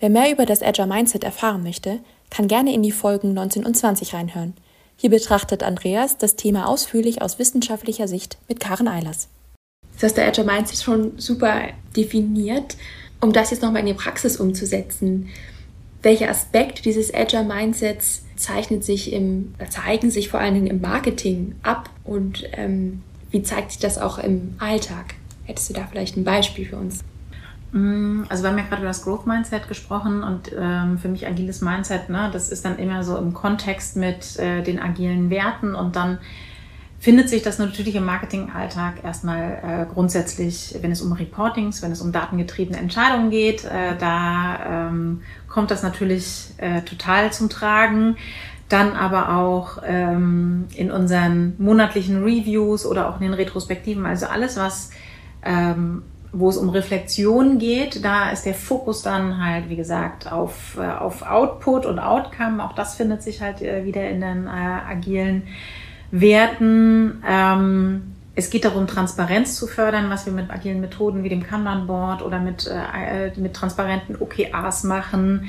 Wer 0.00 0.08
mehr 0.08 0.32
über 0.32 0.46
das 0.46 0.62
Agile 0.62 0.88
Mindset 0.88 1.24
erfahren 1.24 1.62
möchte, 1.62 2.00
kann 2.30 2.48
gerne 2.48 2.72
in 2.72 2.82
die 2.82 2.90
Folgen 2.90 3.34
19 3.34 3.66
und 3.66 3.76
20 3.76 4.14
reinhören. 4.14 4.54
Hier 4.96 5.10
betrachtet 5.10 5.62
Andreas 5.62 6.16
das 6.16 6.36
Thema 6.36 6.66
ausführlich 6.68 7.20
aus 7.20 7.38
wissenschaftlicher 7.38 8.08
Sicht 8.08 8.38
mit 8.48 8.60
Karen 8.60 8.88
Eilers. 8.88 9.28
Das 10.02 10.10
hast 10.10 10.16
der 10.16 10.26
Agile 10.26 10.46
Mindset 10.48 10.82
schon 10.82 11.16
super 11.16 11.60
definiert. 11.96 12.76
Um 13.20 13.32
das 13.32 13.52
jetzt 13.52 13.62
nochmal 13.62 13.82
in 13.82 13.86
die 13.86 13.94
Praxis 13.94 14.36
umzusetzen, 14.36 15.28
welche 16.02 16.28
Aspekte 16.28 16.82
dieses 16.82 17.14
Agile 17.14 17.44
Mindsets 17.44 18.24
zeichnet 18.34 18.82
sich 18.82 19.12
im, 19.12 19.54
zeigen 19.70 20.10
sich 20.10 20.28
vor 20.28 20.40
allen 20.40 20.54
Dingen 20.54 20.66
im 20.66 20.80
Marketing 20.80 21.54
ab 21.62 21.88
und 22.02 22.42
ähm, 22.54 23.04
wie 23.30 23.44
zeigt 23.44 23.70
sich 23.70 23.80
das 23.80 23.96
auch 23.96 24.18
im 24.18 24.56
Alltag? 24.58 25.14
Hättest 25.44 25.70
du 25.70 25.74
da 25.74 25.86
vielleicht 25.88 26.16
ein 26.16 26.24
Beispiel 26.24 26.66
für 26.66 26.78
uns? 26.78 27.04
Mm, 27.70 28.24
also 28.28 28.42
wir 28.42 28.50
haben 28.50 28.58
ja 28.58 28.64
gerade 28.64 28.82
über 28.82 28.88
das 28.88 29.04
Growth 29.04 29.28
Mindset 29.28 29.68
gesprochen 29.68 30.24
und 30.24 30.50
ähm, 30.58 30.98
für 30.98 31.08
mich 31.08 31.28
agiles 31.28 31.60
Mindset, 31.60 32.08
ne, 32.08 32.28
das 32.32 32.48
ist 32.48 32.64
dann 32.64 32.76
immer 32.80 33.04
so 33.04 33.16
im 33.16 33.34
Kontext 33.34 33.96
mit 33.96 34.36
äh, 34.40 34.64
den 34.64 34.80
agilen 34.80 35.30
Werten 35.30 35.76
und 35.76 35.94
dann 35.94 36.18
findet 37.02 37.28
sich 37.28 37.42
das 37.42 37.58
natürlich 37.58 37.96
im 37.96 38.04
Marketingalltag 38.04 39.02
erstmal 39.02 39.58
äh, 39.90 39.92
grundsätzlich, 39.92 40.78
wenn 40.82 40.92
es 40.92 41.02
um 41.02 41.10
Reportings, 41.10 41.82
wenn 41.82 41.90
es 41.90 42.00
um 42.00 42.12
datengetriebene 42.12 42.78
Entscheidungen 42.78 43.30
geht, 43.30 43.64
äh, 43.64 43.96
da 43.98 44.88
ähm, 44.88 45.22
kommt 45.48 45.72
das 45.72 45.82
natürlich 45.82 46.50
äh, 46.58 46.82
total 46.82 47.32
zum 47.32 47.48
Tragen. 47.48 48.16
Dann 48.68 48.92
aber 48.92 49.36
auch 49.36 49.82
ähm, 49.84 50.68
in 50.76 50.92
unseren 50.92 51.54
monatlichen 51.58 52.22
Reviews 52.22 52.86
oder 52.86 53.08
auch 53.08 53.16
in 53.16 53.22
den 53.22 53.34
Retrospektiven, 53.34 54.06
also 54.06 54.26
alles, 54.26 54.56
was 54.56 54.90
ähm, 55.44 56.04
wo 56.30 56.48
es 56.48 56.56
um 56.56 56.68
Reflexion 56.70 57.58
geht, 57.58 58.04
da 58.04 58.30
ist 58.30 58.46
der 58.46 58.54
Fokus 58.54 59.02
dann 59.02 59.44
halt, 59.44 59.68
wie 59.68 59.76
gesagt, 59.76 60.30
auf, 60.30 60.78
äh, 60.78 60.88
auf 60.88 61.22
Output 61.22 61.84
und 61.84 61.98
Outcome. 61.98 62.64
Auch 62.64 62.74
das 62.74 62.94
findet 62.94 63.22
sich 63.24 63.42
halt 63.42 63.60
äh, 63.60 63.84
wieder 63.84 64.08
in 64.08 64.20
den 64.20 64.46
äh, 64.46 64.50
agilen 64.50 65.42
Werten. 66.12 67.22
Ähm, 67.26 68.02
es 68.34 68.50
geht 68.50 68.64
darum, 68.64 68.86
Transparenz 68.86 69.56
zu 69.56 69.66
fördern, 69.66 70.08
was 70.08 70.26
wir 70.26 70.32
mit 70.32 70.50
agilen 70.50 70.80
Methoden 70.80 71.24
wie 71.24 71.28
dem 71.28 71.42
Kanban-Board 71.42 72.22
oder 72.22 72.38
mit, 72.38 72.66
äh, 72.66 73.32
mit 73.38 73.54
transparenten 73.54 74.16
OKRs 74.20 74.84
machen. 74.84 75.48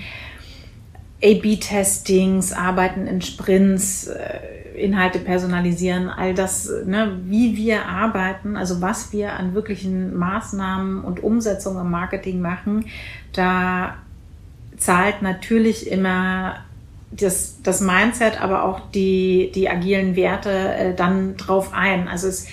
A-B-Testings, 1.24 2.51
Arbeiten 2.51 3.08
in 3.08 3.22
Sprints, 3.22 4.08
äh, 4.08 4.39
Inhalte 4.75 5.20
personalisieren, 5.20 6.10
all 6.10 6.34
das, 6.34 6.70
ne, 6.86 7.20
wie 7.25 7.55
wir 7.55 7.86
arbeiten, 7.86 8.58
also 8.58 8.82
was 8.82 9.13
wir 9.13 9.34
an 9.34 9.53
wirklichen 9.53 10.17
Maßnahmen 10.17 11.03
und 11.03 11.24
Umsetzungen 11.24 11.86
im 11.86 11.91
Marketing 11.91 12.41
machen, 12.41 12.86
da 13.34 13.96
zahlt 14.77 15.22
natürlich 15.22 15.89
immer 15.89 16.55
das, 17.15 17.62
das 17.62 17.82
Mindset, 17.82 18.41
aber 18.41 18.63
auch 18.63 18.79
die, 18.91 19.51
die 19.53 19.70
agilen 19.70 20.15
Werte 20.15 20.50
äh, 20.50 20.93
dann 20.96 21.38
drauf 21.38 21.72
ein. 21.74 22.08
Also 22.08 22.27
es, 22.27 22.48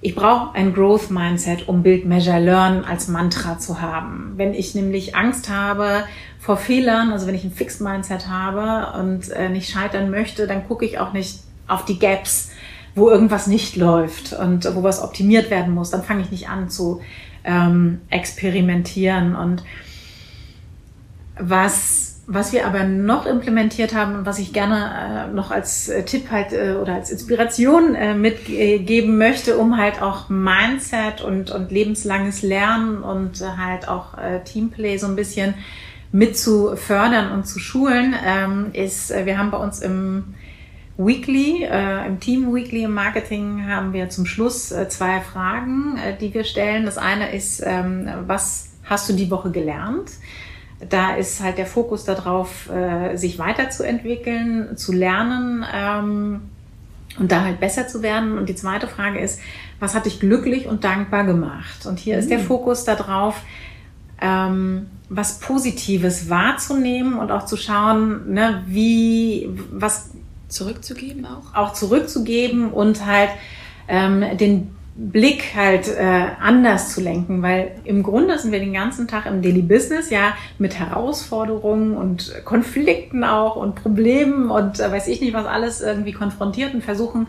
ich 0.00 0.14
brauche 0.14 0.54
ein 0.54 0.72
Growth 0.72 1.10
Mindset, 1.10 1.68
um 1.68 1.82
Build, 1.82 2.04
Measure, 2.04 2.38
Learn 2.38 2.84
als 2.84 3.08
Mantra 3.08 3.58
zu 3.58 3.80
haben. 3.80 4.34
Wenn 4.36 4.54
ich 4.54 4.74
nämlich 4.74 5.16
Angst 5.16 5.48
habe 5.48 6.04
vor 6.38 6.56
Fehlern, 6.56 7.12
also 7.12 7.26
wenn 7.26 7.34
ich 7.34 7.44
ein 7.44 7.52
Fixed 7.52 7.80
Mindset 7.80 8.28
habe 8.28 8.98
und 8.98 9.30
äh, 9.30 9.48
nicht 9.48 9.70
scheitern 9.70 10.10
möchte, 10.10 10.46
dann 10.46 10.66
gucke 10.66 10.84
ich 10.84 10.98
auch 10.98 11.12
nicht 11.12 11.40
auf 11.66 11.84
die 11.84 11.98
Gaps, 11.98 12.50
wo 12.94 13.10
irgendwas 13.10 13.46
nicht 13.46 13.76
läuft 13.76 14.32
und 14.32 14.64
wo 14.74 14.82
was 14.82 15.02
optimiert 15.02 15.50
werden 15.50 15.74
muss. 15.74 15.90
Dann 15.90 16.04
fange 16.04 16.22
ich 16.22 16.30
nicht 16.30 16.48
an 16.48 16.70
zu 16.70 17.00
ähm, 17.44 18.00
experimentieren. 18.10 19.34
Und 19.34 19.64
was 21.38 22.17
Was 22.30 22.52
wir 22.52 22.66
aber 22.66 22.84
noch 22.84 23.24
implementiert 23.24 23.94
haben 23.94 24.14
und 24.14 24.26
was 24.26 24.38
ich 24.38 24.52
gerne 24.52 25.30
äh, 25.30 25.34
noch 25.34 25.50
als 25.50 25.88
äh, 25.88 26.04
Tipp 26.04 26.30
halt 26.30 26.52
äh, 26.52 26.74
oder 26.74 26.92
als 26.92 27.10
Inspiration 27.10 27.94
äh, 27.94 28.12
mitgeben 28.12 29.16
möchte, 29.16 29.56
um 29.56 29.78
halt 29.78 30.02
auch 30.02 30.28
Mindset 30.28 31.22
und, 31.22 31.50
und 31.50 31.72
lebenslanges 31.72 32.42
Lernen 32.42 33.02
und 33.02 33.40
äh, 33.40 33.46
halt 33.56 33.88
auch 33.88 34.18
äh, 34.18 34.44
Teamplay 34.44 34.98
so 34.98 35.06
ein 35.06 35.16
bisschen 35.16 35.54
mit 36.12 36.36
zu 36.36 36.76
fördern 36.76 37.32
und 37.32 37.46
zu 37.46 37.58
schulen, 37.58 38.14
ähm, 38.22 38.72
ist, 38.74 39.08
wir 39.08 39.38
haben 39.38 39.50
bei 39.50 39.58
uns 39.58 39.80
im 39.80 40.34
Weekly, 40.98 41.64
im 41.64 42.18
Team 42.18 42.52
Weekly 42.52 42.82
im 42.82 42.92
Marketing 42.92 43.68
haben 43.68 43.92
wir 43.92 44.08
zum 44.08 44.26
Schluss 44.26 44.74
zwei 44.88 45.20
Fragen, 45.20 45.96
die 46.20 46.34
wir 46.34 46.42
stellen. 46.42 46.86
Das 46.86 46.98
eine 46.98 47.32
ist, 47.32 47.62
ähm, 47.64 48.08
was 48.26 48.70
hast 48.84 49.08
du 49.08 49.12
die 49.12 49.30
Woche 49.30 49.52
gelernt? 49.52 50.10
Da 50.86 51.14
ist 51.14 51.42
halt 51.42 51.58
der 51.58 51.66
Fokus 51.66 52.04
darauf, 52.04 52.70
äh, 52.70 53.16
sich 53.16 53.38
weiterzuentwickeln, 53.38 54.76
zu 54.76 54.92
lernen 54.92 55.64
ähm, 55.74 56.40
und 57.18 57.32
da 57.32 57.42
halt 57.42 57.58
besser 57.58 57.88
zu 57.88 58.02
werden. 58.02 58.38
Und 58.38 58.48
die 58.48 58.54
zweite 58.54 58.86
Frage 58.86 59.18
ist, 59.18 59.40
was 59.80 59.94
hat 59.94 60.06
dich 60.06 60.20
glücklich 60.20 60.66
und 60.66 60.84
dankbar 60.84 61.24
gemacht? 61.24 61.86
Und 61.86 61.98
hier 61.98 62.14
mhm. 62.14 62.20
ist 62.20 62.30
der 62.30 62.38
mhm. 62.38 62.44
Fokus 62.44 62.84
darauf, 62.84 63.42
ähm, 64.20 64.86
was 65.08 65.40
Positives 65.40 66.28
wahrzunehmen 66.28 67.14
und 67.14 67.30
auch 67.30 67.46
zu 67.46 67.56
schauen, 67.56 68.32
ne, 68.32 68.62
wie, 68.66 69.48
was 69.72 70.10
zurückzugeben 70.48 71.26
auch? 71.26 71.54
Auch 71.54 71.72
zurückzugeben 71.72 72.70
und 72.70 73.06
halt 73.06 73.30
ähm, 73.88 74.24
den 74.38 74.77
Blick 75.00 75.54
halt 75.54 75.86
äh, 75.86 76.26
anders 76.40 76.92
zu 76.92 77.00
lenken, 77.00 77.40
weil 77.40 77.70
im 77.84 78.02
Grunde 78.02 78.36
sind 78.36 78.50
wir 78.50 78.58
den 78.58 78.72
ganzen 78.72 79.06
Tag 79.06 79.26
im 79.26 79.42
Daily 79.42 79.62
Business 79.62 80.10
ja 80.10 80.34
mit 80.58 80.76
Herausforderungen 80.76 81.96
und 81.96 82.44
Konflikten 82.44 83.22
auch 83.22 83.54
und 83.54 83.76
Problemen 83.76 84.50
und 84.50 84.80
äh, 84.80 84.90
weiß 84.90 85.06
ich 85.06 85.20
nicht 85.20 85.34
was 85.34 85.46
alles 85.46 85.82
irgendwie 85.82 86.10
konfrontiert 86.10 86.74
und 86.74 86.82
versuchen 86.82 87.28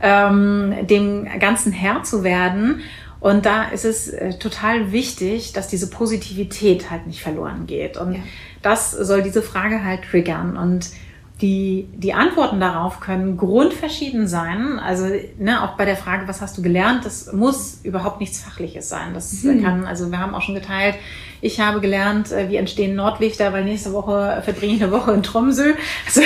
ähm, 0.00 0.72
dem 0.82 1.26
Ganzen 1.40 1.72
Herr 1.72 2.04
zu 2.04 2.22
werden. 2.22 2.82
Und 3.18 3.46
da 3.46 3.64
ist 3.64 3.84
es 3.84 4.08
äh, 4.10 4.38
total 4.38 4.92
wichtig, 4.92 5.52
dass 5.52 5.66
diese 5.66 5.90
Positivität 5.90 6.88
halt 6.88 7.08
nicht 7.08 7.20
verloren 7.20 7.66
geht. 7.66 7.96
Und 7.96 8.12
ja. 8.12 8.20
das 8.62 8.92
soll 8.92 9.22
diese 9.22 9.42
Frage 9.42 9.84
halt 9.84 10.04
triggern. 10.04 10.56
Und 10.56 10.90
die, 11.40 11.88
die 11.94 12.14
Antworten 12.14 12.58
darauf 12.58 12.98
können 12.98 13.36
grundverschieden 13.36 14.26
sein. 14.26 14.80
Also 14.80 15.06
ne, 15.38 15.62
auch 15.62 15.76
bei 15.76 15.84
der 15.84 15.96
Frage, 15.96 16.26
was 16.26 16.40
hast 16.40 16.58
du 16.58 16.62
gelernt, 16.62 17.04
das 17.04 17.32
muss 17.32 17.80
überhaupt 17.84 18.18
nichts 18.18 18.40
Fachliches 18.40 18.88
sein. 18.88 19.14
Das 19.14 19.44
mhm. 19.44 19.62
kann, 19.62 19.84
also 19.84 20.10
wir 20.10 20.18
haben 20.18 20.34
auch 20.34 20.42
schon 20.42 20.56
geteilt, 20.56 20.96
ich 21.40 21.60
habe 21.60 21.80
gelernt, 21.80 22.32
äh, 22.32 22.48
wie 22.48 22.56
entstehen 22.56 22.96
Nordlichter, 22.96 23.52
weil 23.52 23.64
nächste 23.64 23.92
Woche 23.92 24.42
verbringe 24.44 24.74
ich 24.74 24.82
eine 24.82 24.90
Woche 24.90 25.12
in 25.12 25.22
Tromsø. 25.22 25.74
Also, 26.06 26.22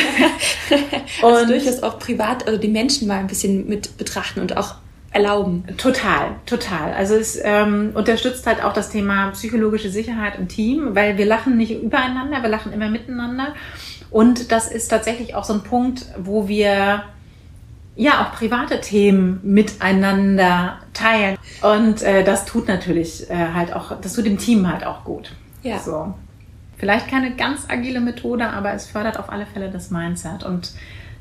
also 1.22 1.46
durchaus 1.46 1.82
auch 1.82 1.98
privat, 1.98 2.46
also 2.46 2.58
die 2.58 2.68
Menschen 2.68 3.06
mal 3.06 3.18
ein 3.18 3.26
bisschen 3.26 3.68
mit 3.68 3.98
betrachten 3.98 4.40
und 4.40 4.56
auch 4.56 4.76
erlauben. 5.10 5.64
Total, 5.76 6.36
total. 6.46 6.94
Also 6.94 7.14
es 7.14 7.38
ähm, 7.42 7.90
unterstützt 7.94 8.46
halt 8.46 8.64
auch 8.64 8.72
das 8.72 8.88
Thema 8.88 9.30
psychologische 9.32 9.90
Sicherheit 9.90 10.38
im 10.38 10.48
Team, 10.48 10.94
weil 10.94 11.18
wir 11.18 11.26
lachen 11.26 11.58
nicht 11.58 11.82
übereinander, 11.82 12.40
wir 12.40 12.48
lachen 12.48 12.72
immer 12.72 12.88
miteinander. 12.88 13.54
Und 14.12 14.52
das 14.52 14.70
ist 14.70 14.88
tatsächlich 14.88 15.34
auch 15.34 15.44
so 15.44 15.54
ein 15.54 15.62
Punkt, 15.62 16.06
wo 16.22 16.46
wir 16.46 17.02
ja 17.96 18.22
auch 18.22 18.32
private 18.36 18.80
Themen 18.80 19.40
miteinander 19.42 20.78
teilen. 20.92 21.36
Und 21.62 22.02
äh, 22.02 22.22
das 22.22 22.44
tut 22.44 22.68
natürlich 22.68 23.28
äh, 23.30 23.34
halt 23.54 23.72
auch, 23.72 23.98
das 24.00 24.14
tut 24.14 24.26
dem 24.26 24.38
Team 24.38 24.70
halt 24.70 24.84
auch 24.84 25.04
gut. 25.04 25.32
Ja. 25.62 25.78
So. 25.78 26.14
Vielleicht 26.76 27.08
keine 27.08 27.34
ganz 27.36 27.66
agile 27.68 28.00
Methode, 28.00 28.48
aber 28.48 28.72
es 28.72 28.86
fördert 28.86 29.18
auf 29.18 29.30
alle 29.30 29.46
Fälle 29.46 29.70
das 29.70 29.90
Mindset 29.90 30.44
und 30.44 30.72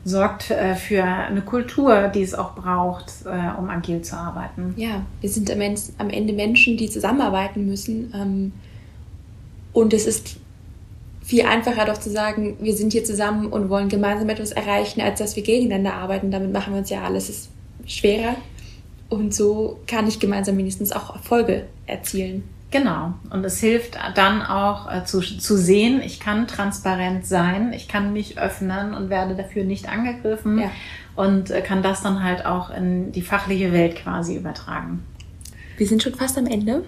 sorgt 0.04 0.50
äh, 0.50 0.76
für 0.76 1.04
eine 1.04 1.42
Kultur, 1.42 2.08
die 2.08 2.24
es 2.24 2.34
auch 2.34 2.56
braucht, 2.56 3.14
äh, 3.26 3.60
um 3.60 3.70
agil 3.70 4.02
zu 4.02 4.18
arbeiten. 4.18 4.74
Ja, 4.76 5.04
wir 5.20 5.30
sind 5.30 5.52
am 5.52 6.10
Ende 6.10 6.34
Menschen, 6.34 6.78
die 6.78 6.90
zusammenarbeiten 6.90 7.68
müssen. 7.68 8.12
Ähm, 8.16 8.54
und 9.74 9.94
es 9.94 10.08
ist 10.08 10.38
viel 11.32 11.46
einfacher 11.46 11.86
doch 11.86 11.98
zu 11.98 12.10
sagen, 12.10 12.58
wir 12.60 12.76
sind 12.76 12.92
hier 12.92 13.06
zusammen 13.06 13.48
und 13.48 13.70
wollen 13.70 13.88
gemeinsam 13.88 14.28
etwas 14.28 14.52
erreichen, 14.52 15.00
als 15.00 15.20
dass 15.20 15.38
wir 15.38 15.44
gegeneinander 15.44 15.94
arbeiten. 15.94 16.30
Damit 16.30 16.52
machen 16.52 16.74
wir 16.74 16.80
uns 16.80 16.90
ja 16.90 17.04
alles 17.04 17.48
schwerer. 17.86 18.36
Und 19.08 19.34
so 19.34 19.80
kann 19.88 20.10
ich 20.10 20.20
gemeinsam 20.20 20.58
wenigstens 20.58 20.92
auch 20.92 21.16
Erfolge 21.16 21.68
erzielen. 21.88 22.44
Genau. 22.70 23.14
Und 23.30 23.46
es 23.46 23.62
hilft 23.62 23.98
dann 24.16 24.42
auch 24.42 24.92
äh, 24.92 25.06
zu, 25.06 25.22
zu 25.22 25.56
sehen, 25.56 26.02
ich 26.04 26.20
kann 26.20 26.48
transparent 26.48 27.26
sein, 27.26 27.72
ich 27.72 27.88
kann 27.88 28.12
mich 28.12 28.38
öffnen 28.38 28.94
und 28.94 29.10
werde 29.10 29.34
dafür 29.34 29.64
nicht 29.64 29.88
angegriffen 29.88 30.60
ja. 30.60 30.72
und 31.16 31.50
äh, 31.50 31.62
kann 31.62 31.82
das 31.82 32.02
dann 32.04 32.26
halt 32.26 32.46
auch 32.46 32.72
in 32.72 33.14
die 33.14 33.22
fachliche 33.22 33.72
Welt 33.72 33.96
quasi 33.96 34.36
übertragen. 34.36 35.02
Wir 35.78 35.88
sind 35.88 36.04
schon 36.04 36.14
fast 36.14 36.38
am 36.38 36.46
Ende. 36.46 36.84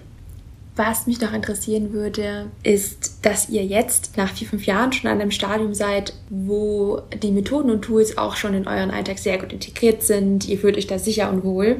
Was 0.76 1.06
mich 1.06 1.20
noch 1.20 1.32
interessieren 1.32 1.92
würde, 1.92 2.50
ist, 2.64 3.24
dass 3.24 3.48
ihr 3.48 3.64
jetzt 3.64 4.16
nach 4.16 4.32
vier, 4.32 4.48
fünf 4.48 4.66
Jahren 4.66 4.92
schon 4.92 5.08
an 5.08 5.20
einem 5.20 5.30
Stadium 5.30 5.72
seid, 5.72 6.14
wo 6.30 7.00
die 7.22 7.30
Methoden 7.30 7.70
und 7.70 7.82
Tools 7.82 8.18
auch 8.18 8.34
schon 8.34 8.54
in 8.54 8.66
euren 8.66 8.90
Alltag 8.90 9.18
sehr 9.18 9.38
gut 9.38 9.52
integriert 9.52 10.02
sind. 10.02 10.48
Ihr 10.48 10.58
fühlt 10.58 10.76
euch 10.76 10.88
da 10.88 10.98
sicher 10.98 11.30
und 11.30 11.44
wohl. 11.44 11.78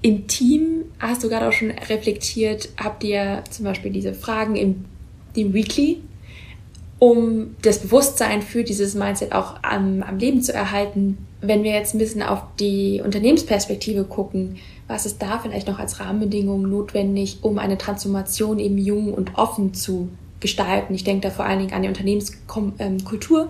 Im 0.00 0.26
Team 0.26 0.84
hast 0.98 1.22
du 1.22 1.28
gerade 1.28 1.46
auch 1.48 1.52
schon 1.52 1.70
reflektiert, 1.70 2.70
habt 2.78 3.04
ihr 3.04 3.44
zum 3.50 3.66
Beispiel 3.66 3.92
diese 3.92 4.14
Fragen 4.14 4.56
im 4.56 4.86
dem 5.36 5.52
Weekly, 5.52 6.00
um 7.00 7.56
das 7.62 7.78
Bewusstsein 7.78 8.42
für 8.42 8.62
dieses 8.62 8.94
Mindset 8.94 9.32
auch 9.32 9.54
am, 9.62 10.02
am 10.02 10.18
Leben 10.18 10.42
zu 10.42 10.52
erhalten. 10.52 11.26
Wenn 11.40 11.64
wir 11.64 11.72
jetzt 11.72 11.94
ein 11.94 11.98
bisschen 11.98 12.22
auf 12.22 12.42
die 12.60 13.00
Unternehmensperspektive 13.02 14.04
gucken, 14.04 14.56
was 14.86 15.06
ist 15.06 15.22
da 15.22 15.38
vielleicht 15.38 15.66
noch 15.66 15.78
als 15.78 15.98
Rahmenbedingung 15.98 16.68
notwendig, 16.68 17.38
um 17.40 17.58
eine 17.58 17.78
Transformation 17.78 18.58
eben 18.58 18.76
jung 18.76 19.14
und 19.14 19.38
offen 19.38 19.72
zu 19.72 20.10
gestalten? 20.40 20.94
Ich 20.94 21.02
denke 21.02 21.26
da 21.26 21.30
vor 21.30 21.46
allen 21.46 21.60
Dingen 21.60 21.72
an 21.72 21.82
die 21.82 21.88
Unternehmenskultur, 21.88 23.40
ähm, 23.40 23.48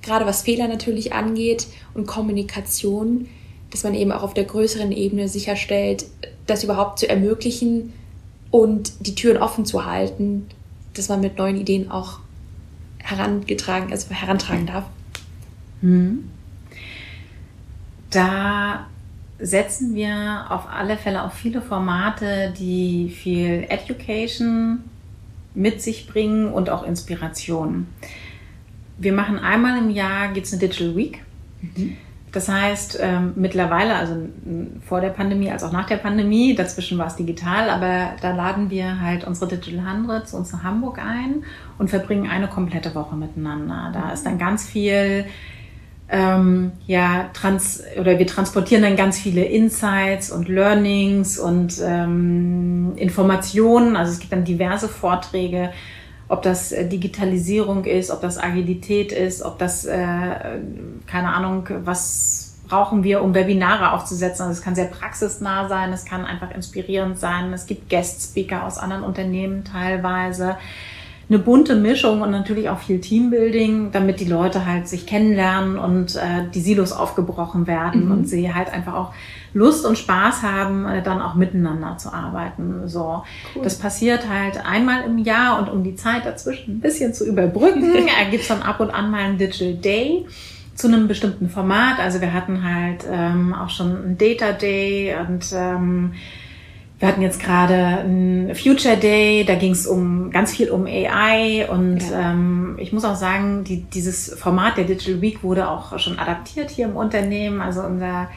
gerade 0.00 0.24
was 0.24 0.42
Fehler 0.42 0.68
natürlich 0.68 1.12
angeht 1.12 1.66
und 1.92 2.06
Kommunikation, 2.06 3.26
dass 3.72 3.82
man 3.82 3.94
eben 3.94 4.12
auch 4.12 4.22
auf 4.22 4.34
der 4.34 4.44
größeren 4.44 4.92
Ebene 4.92 5.28
sicherstellt, 5.28 6.06
das 6.46 6.62
überhaupt 6.62 7.00
zu 7.00 7.08
ermöglichen 7.08 7.92
und 8.52 8.92
die 9.00 9.16
Türen 9.16 9.38
offen 9.38 9.66
zu 9.66 9.86
halten, 9.86 10.46
dass 10.94 11.08
man 11.08 11.20
mit 11.20 11.36
neuen 11.36 11.56
Ideen 11.56 11.90
auch 11.90 12.20
herangetragen, 13.06 13.92
also 13.92 14.10
herantragen 14.10 14.66
darf. 14.66 14.84
Hm. 15.80 16.30
Da 18.10 18.86
setzen 19.38 19.94
wir 19.94 20.46
auf 20.48 20.68
alle 20.68 20.96
Fälle 20.96 21.22
auf 21.22 21.34
viele 21.34 21.60
Formate, 21.60 22.52
die 22.58 23.10
viel 23.10 23.66
Education 23.68 24.84
mit 25.54 25.82
sich 25.82 26.06
bringen 26.06 26.52
und 26.52 26.70
auch 26.70 26.84
Inspiration. 26.84 27.86
Wir 28.98 29.12
machen 29.12 29.38
einmal 29.38 29.78
im 29.78 29.90
Jahr 29.90 30.32
gibt 30.32 30.46
es 30.46 30.52
eine 30.52 30.60
Digital 30.60 30.96
Week. 30.96 31.22
Mhm. 31.60 31.96
Das 32.36 32.50
heißt, 32.50 32.98
ähm, 33.00 33.32
mittlerweile, 33.36 33.94
also 33.94 34.14
vor 34.86 35.00
der 35.00 35.08
Pandemie 35.08 35.50
als 35.50 35.64
auch 35.64 35.72
nach 35.72 35.86
der 35.86 35.96
Pandemie, 35.96 36.54
dazwischen 36.54 36.98
war 36.98 37.06
es 37.06 37.16
digital, 37.16 37.70
aber 37.70 38.10
da 38.20 38.36
laden 38.36 38.68
wir 38.68 39.00
halt 39.00 39.26
unsere 39.26 39.56
Digital 39.56 39.86
100 39.86 40.28
zu 40.28 40.36
uns 40.36 40.52
nach 40.52 40.62
Hamburg 40.62 40.98
ein 40.98 41.44
und 41.78 41.88
verbringen 41.88 42.28
eine 42.28 42.46
komplette 42.48 42.94
Woche 42.94 43.16
miteinander. 43.16 43.90
Da 43.94 44.12
ist 44.12 44.26
dann 44.26 44.36
ganz 44.36 44.66
viel 44.66 45.24
ähm, 46.10 46.72
ja, 46.86 47.30
trans 47.32 47.82
oder 47.98 48.18
wir 48.18 48.26
transportieren 48.26 48.82
dann 48.82 48.96
ganz 48.96 49.18
viele 49.18 49.42
Insights 49.42 50.30
und 50.30 50.46
Learnings 50.50 51.38
und 51.38 51.80
ähm, 51.82 52.92
Informationen. 52.96 53.96
Also 53.96 54.12
es 54.12 54.18
gibt 54.18 54.34
dann 54.34 54.44
diverse 54.44 54.90
Vorträge, 54.90 55.70
ob 56.28 56.42
das 56.42 56.72
äh, 56.72 56.88
Digitalisierung 56.88 57.84
ist, 57.84 58.10
ob 58.10 58.20
das 58.20 58.38
Agilität 58.38 59.12
ist, 59.12 59.42
ob 59.42 59.58
das, 59.58 59.84
äh, 59.84 59.98
keine 61.06 61.34
Ahnung, 61.34 61.68
was 61.84 62.54
brauchen 62.68 63.04
wir, 63.04 63.22
um 63.22 63.34
Webinare 63.34 63.92
aufzusetzen. 63.92 64.42
Also 64.42 64.58
es 64.58 64.62
kann 64.64 64.74
sehr 64.74 64.86
praxisnah 64.86 65.68
sein, 65.68 65.92
es 65.92 66.04
kann 66.04 66.24
einfach 66.24 66.50
inspirierend 66.50 67.18
sein. 67.18 67.52
Es 67.52 67.66
gibt 67.66 67.88
Guest-Speaker 67.88 68.64
aus 68.64 68.78
anderen 68.78 69.04
Unternehmen 69.04 69.64
teilweise 69.64 70.56
eine 71.28 71.38
bunte 71.40 71.74
Mischung 71.74 72.22
und 72.22 72.30
natürlich 72.30 72.68
auch 72.68 72.78
viel 72.78 73.00
Teambuilding, 73.00 73.90
damit 73.90 74.20
die 74.20 74.26
Leute 74.26 74.64
halt 74.64 74.86
sich 74.86 75.06
kennenlernen 75.06 75.76
und 75.76 76.14
äh, 76.16 76.48
die 76.54 76.60
Silos 76.60 76.92
aufgebrochen 76.92 77.66
werden 77.66 78.06
mhm. 78.06 78.12
und 78.12 78.28
sie 78.28 78.54
halt 78.54 78.72
einfach 78.72 78.94
auch 78.94 79.12
Lust 79.56 79.86
und 79.86 79.96
Spaß 79.96 80.42
haben, 80.42 80.86
äh, 80.86 81.02
dann 81.02 81.22
auch 81.22 81.34
miteinander 81.34 81.96
zu 81.96 82.12
arbeiten. 82.12 82.86
So, 82.86 83.24
cool. 83.54 83.62
das 83.62 83.78
passiert 83.78 84.28
halt 84.28 84.64
einmal 84.64 85.04
im 85.04 85.16
Jahr 85.16 85.58
und 85.58 85.70
um 85.70 85.82
die 85.82 85.94
Zeit 85.94 86.26
dazwischen 86.26 86.76
ein 86.76 86.80
bisschen 86.80 87.14
zu 87.14 87.26
überbrücken, 87.26 88.06
äh, 88.06 88.30
gibt's 88.30 88.48
dann 88.48 88.62
ab 88.62 88.80
und 88.80 88.90
an 88.90 89.10
mal 89.10 89.20
einen 89.20 89.38
Digital 89.38 89.74
Day 89.74 90.26
zu 90.74 90.88
einem 90.88 91.08
bestimmten 91.08 91.48
Format. 91.48 91.98
Also 91.98 92.20
wir 92.20 92.34
hatten 92.34 92.62
halt 92.62 93.06
ähm, 93.10 93.54
auch 93.54 93.70
schon 93.70 93.96
einen 93.96 94.18
Data 94.18 94.52
Day 94.52 95.16
und 95.26 95.46
ähm, 95.54 96.12
wir 96.98 97.08
hatten 97.08 97.22
jetzt 97.22 97.40
gerade 97.42 97.74
ein 97.74 98.54
Future 98.54 98.98
Day, 98.98 99.44
da 99.46 99.54
ging 99.54 99.72
es 99.72 99.86
um 99.86 100.30
ganz 100.30 100.54
viel 100.54 100.70
um 100.70 100.86
AI 100.86 101.66
und 101.70 102.00
ja. 102.00 102.32
ähm, 102.32 102.76
ich 102.78 102.92
muss 102.92 103.06
auch 103.06 103.16
sagen, 103.16 103.64
die, 103.64 103.82
dieses 103.82 104.34
Format 104.34 104.76
der 104.76 104.84
Digital 104.84 105.22
Week 105.22 105.42
wurde 105.42 105.68
auch 105.70 105.98
schon 105.98 106.18
adaptiert 106.18 106.70
hier 106.70 106.86
im 106.86 106.96
Unternehmen. 106.96 107.62
Also 107.62 107.82
unser 107.82 108.28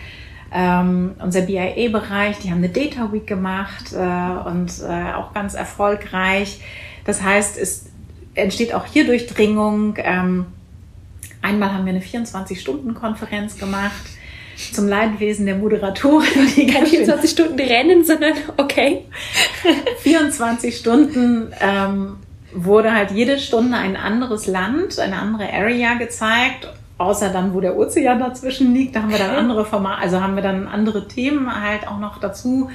ähm, 0.54 1.16
unser 1.20 1.42
BIA-Bereich, 1.42 2.40
die 2.40 2.50
haben 2.50 2.58
eine 2.58 2.70
Data 2.70 3.12
Week 3.14 3.28
gemacht 3.28 3.94
äh, 3.94 4.48
und 4.48 4.72
äh, 4.82 5.14
auch 5.14 5.34
ganz 5.34 5.54
erfolgreich. 5.54 6.62
Das 7.06 7.22
heißt, 7.22 7.58
es 7.58 7.86
entsteht 8.34 8.74
auch 8.74 8.86
hier 8.86 9.06
Durchdringung. 9.06 9.96
Ähm, 9.98 10.46
einmal 11.42 11.74
haben 11.74 11.86
wir 11.86 11.94
eine 11.94 12.02
24-Stunden-Konferenz 12.02 13.58
gemacht 13.58 14.06
zum 14.74 14.88
Leidwesen 14.88 15.46
der 15.46 15.56
Moderatorin. 15.56 16.28
Die 16.56 16.68
Kein 16.68 16.86
24 16.86 17.30
Stunden 17.30 17.60
Rennen, 17.60 18.04
sondern 18.04 18.34
okay. 18.58 19.06
24 20.00 20.76
Stunden 20.76 21.54
ähm, 21.62 22.18
wurde 22.54 22.94
halt 22.94 23.12
jede 23.12 23.40
Stunde 23.40 23.78
ein 23.78 23.96
anderes 23.96 24.48
Land, 24.48 25.00
eine 25.00 25.18
andere 25.18 25.52
Area 25.54 25.94
gezeigt. 25.96 26.68
Außer 27.00 27.30
dann, 27.30 27.54
wo 27.54 27.62
der 27.62 27.78
Ozean 27.78 28.20
dazwischen 28.20 28.74
liegt, 28.74 28.96
da 28.96 29.02
haben 29.02 29.10
wir 29.10 29.18
dann 29.18 29.36
andere 29.36 29.66
Formate, 29.66 30.02
also 30.02 30.22
haben 30.22 30.36
wir 30.36 30.44
dann 30.44 30.68
andere 30.68 31.08
Themen 31.08 31.50
halt 31.50 31.88
auch 31.88 31.98
noch 31.98 32.20
dazu 32.20 32.70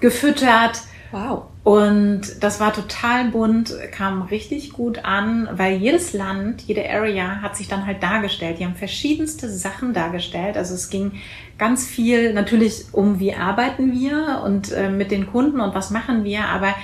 gefüttert. 0.00 0.80
Wow. 1.10 1.42
Und 1.64 2.22
das 2.40 2.60
war 2.60 2.72
total 2.72 3.30
bunt, 3.30 3.74
kam 3.92 4.22
richtig 4.22 4.72
gut 4.72 5.04
an, 5.04 5.48
weil 5.52 5.76
jedes 5.76 6.12
Land, 6.12 6.62
jede 6.62 6.88
Area 6.88 7.40
hat 7.40 7.56
sich 7.56 7.68
dann 7.68 7.86
halt 7.86 8.02
dargestellt. 8.02 8.58
Die 8.58 8.64
haben 8.64 8.74
verschiedenste 8.74 9.48
Sachen 9.48 9.92
dargestellt. 9.92 10.56
Also 10.56 10.74
es 10.74 10.90
ging 10.90 11.12
ganz 11.58 11.86
viel 11.86 12.32
natürlich 12.32 12.86
um, 12.92 13.18
wie 13.18 13.34
arbeiten 13.34 13.92
wir 13.92 14.42
und 14.44 14.72
äh, 14.72 14.88
mit 14.88 15.10
den 15.10 15.26
Kunden 15.26 15.60
und 15.60 15.74
was 15.74 15.90
machen 15.90 16.24
wir, 16.24 16.46
aber 16.46 16.74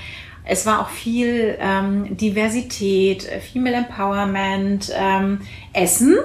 es 0.44 0.66
war 0.66 0.80
auch 0.80 0.88
viel 0.88 1.56
ähm, 1.60 2.16
Diversität, 2.16 3.22
Female 3.22 3.76
Empowerment, 3.76 4.90
ähm, 4.96 5.40
Essen. 5.72 6.16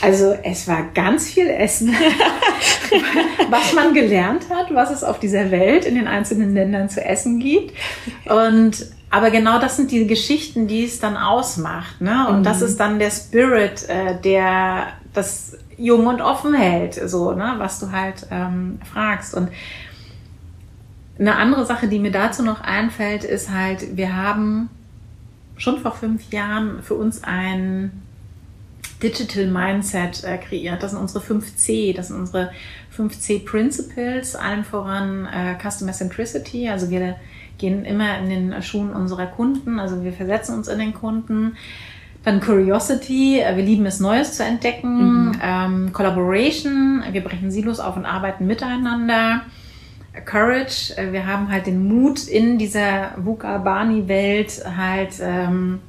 Also 0.00 0.36
es 0.42 0.68
war 0.68 0.82
ganz 0.94 1.28
viel 1.30 1.48
Essen, 1.48 1.94
was 3.50 3.72
man 3.72 3.94
gelernt 3.94 4.46
hat, 4.50 4.74
was 4.74 4.90
es 4.90 5.04
auf 5.04 5.18
dieser 5.18 5.50
Welt 5.50 5.84
in 5.84 5.94
den 5.94 6.06
einzelnen 6.06 6.54
Ländern 6.54 6.88
zu 6.88 7.04
essen 7.04 7.38
gibt. 7.40 7.74
Und 8.26 8.86
aber 9.10 9.30
genau 9.30 9.60
das 9.60 9.76
sind 9.76 9.92
die 9.92 10.08
Geschichten, 10.08 10.66
die 10.66 10.84
es 10.84 10.98
dann 10.98 11.16
ausmacht. 11.16 12.00
Ne? 12.00 12.26
Und 12.28 12.40
mhm. 12.40 12.42
das 12.42 12.62
ist 12.62 12.80
dann 12.80 12.98
der 12.98 13.10
Spirit, 13.10 13.88
äh, 13.88 14.20
der 14.20 14.88
das 15.12 15.56
jung 15.76 16.06
und 16.06 16.20
offen 16.20 16.52
hält, 16.52 16.94
so, 17.08 17.32
ne? 17.32 17.54
was 17.58 17.78
du 17.78 17.92
halt 17.92 18.26
ähm, 18.32 18.80
fragst. 18.92 19.34
Und 19.34 19.50
eine 21.18 21.36
andere 21.36 21.64
Sache, 21.64 21.86
die 21.86 22.00
mir 22.00 22.10
dazu 22.10 22.42
noch 22.42 22.60
einfällt, 22.60 23.22
ist 23.22 23.50
halt, 23.50 23.96
wir 23.96 24.16
haben 24.16 24.68
schon 25.56 25.78
vor 25.78 25.92
fünf 25.92 26.32
Jahren 26.32 26.82
für 26.82 26.94
uns 26.94 27.22
ein 27.22 28.02
Digital 29.04 29.46
Mindset 29.46 30.24
äh, 30.24 30.38
kreiert. 30.38 30.82
Das 30.82 30.92
sind 30.92 31.00
unsere 31.00 31.22
5C, 31.22 31.94
das 31.94 32.08
sind 32.08 32.16
unsere 32.16 32.50
5C 32.96 33.44
Principles, 33.44 34.34
allen 34.34 34.64
voran 34.64 35.26
äh, 35.26 35.56
Customer 35.62 35.92
Centricity. 35.92 36.70
Also 36.70 36.88
wir 36.88 37.16
gehen 37.58 37.84
immer 37.84 38.18
in 38.18 38.30
den 38.30 38.62
Schuhen 38.62 38.92
unserer 38.92 39.26
Kunden, 39.26 39.78
also 39.78 40.02
wir 40.02 40.12
versetzen 40.12 40.54
uns 40.54 40.68
in 40.68 40.78
den 40.78 40.94
Kunden. 40.94 41.56
Dann 42.24 42.40
Curiosity, 42.40 43.40
äh, 43.40 43.56
wir 43.56 43.62
lieben 43.62 43.84
es, 43.84 44.00
Neues 44.00 44.32
zu 44.32 44.42
entdecken. 44.42 45.26
Mhm. 45.26 45.32
Ähm, 45.42 45.92
Collaboration, 45.92 47.04
wir 47.12 47.22
brechen 47.22 47.50
Silos 47.50 47.80
auf 47.80 47.96
und 47.96 48.06
arbeiten 48.06 48.46
miteinander. 48.46 49.42
Courage, 50.24 50.96
äh, 50.96 51.12
wir 51.12 51.26
haben 51.26 51.52
halt 51.52 51.66
den 51.66 51.86
Mut 51.86 52.26
in 52.26 52.56
dieser 52.56 53.10
VUCA-Bani-Welt 53.18 54.62
halt 54.76 55.20
ähm, 55.20 55.80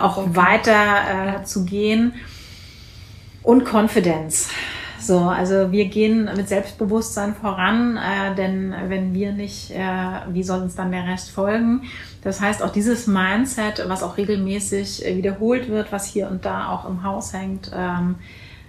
auch 0.00 0.36
weiter 0.36 1.40
äh, 1.40 1.44
zu 1.44 1.64
gehen 1.64 2.12
und 3.42 3.64
Confidence. 3.64 4.48
So, 5.00 5.18
also 5.18 5.72
wir 5.72 5.86
gehen 5.86 6.28
mit 6.36 6.48
Selbstbewusstsein 6.48 7.34
voran, 7.34 7.96
äh, 7.96 8.34
denn 8.34 8.74
wenn 8.88 9.14
wir 9.14 9.32
nicht, 9.32 9.70
äh, 9.70 9.78
wie 10.28 10.42
soll 10.42 10.60
uns 10.60 10.76
dann 10.76 10.92
der 10.92 11.06
Rest 11.06 11.30
folgen? 11.30 11.82
Das 12.22 12.40
heißt, 12.40 12.62
auch 12.62 12.70
dieses 12.70 13.06
Mindset, 13.06 13.82
was 13.88 14.02
auch 14.02 14.18
regelmäßig 14.18 15.06
äh, 15.06 15.16
wiederholt 15.16 15.68
wird, 15.68 15.90
was 15.90 16.06
hier 16.06 16.28
und 16.28 16.44
da 16.44 16.68
auch 16.68 16.86
im 16.86 17.02
Haus 17.02 17.32
hängt, 17.32 17.70
ähm, 17.74 18.16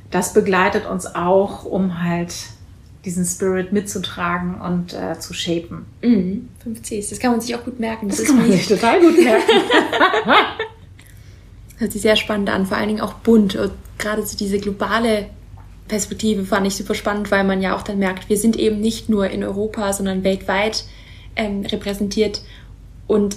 das 0.09 0.33
begleitet 0.33 0.85
uns 0.85 1.05
auch, 1.05 1.65
um 1.65 2.01
halt 2.01 2.33
diesen 3.03 3.25
Spirit 3.25 3.73
mitzutragen 3.73 4.61
und 4.61 4.93
äh, 4.93 5.19
zu 5.19 5.33
shapen. 5.33 5.85
Mhm. 6.01 6.49
5 6.63 6.81
Cs, 6.81 7.09
das 7.09 7.19
kann 7.19 7.31
man 7.31 7.41
sich 7.41 7.55
auch 7.55 7.65
gut 7.65 7.79
merken. 7.79 8.07
Das, 8.07 8.17
das 8.17 8.27
kann 8.27 8.37
man 8.37 8.51
sich 8.51 8.67
total 8.67 9.01
gut 9.01 9.17
merken. 9.21 9.51
Hört 11.81 11.93
sich 11.93 12.03
sehr 12.03 12.15
spannend 12.15 12.51
an, 12.51 12.67
vor 12.67 12.77
allen 12.77 12.89
Dingen 12.89 13.01
auch 13.01 13.13
bunt. 13.13 13.55
Und 13.55 13.71
gerade 13.97 14.23
so 14.23 14.37
diese 14.37 14.59
globale 14.59 15.25
Perspektive 15.87 16.45
fand 16.45 16.67
ich 16.67 16.75
super 16.75 16.93
spannend, 16.93 17.31
weil 17.31 17.43
man 17.43 17.59
ja 17.59 17.75
auch 17.75 17.81
dann 17.81 17.97
merkt, 17.97 18.29
wir 18.29 18.37
sind 18.37 18.55
eben 18.55 18.79
nicht 18.79 19.09
nur 19.09 19.31
in 19.31 19.43
Europa, 19.43 19.91
sondern 19.91 20.23
weltweit 20.23 20.85
ähm, 21.35 21.65
repräsentiert 21.65 22.43
und 23.07 23.35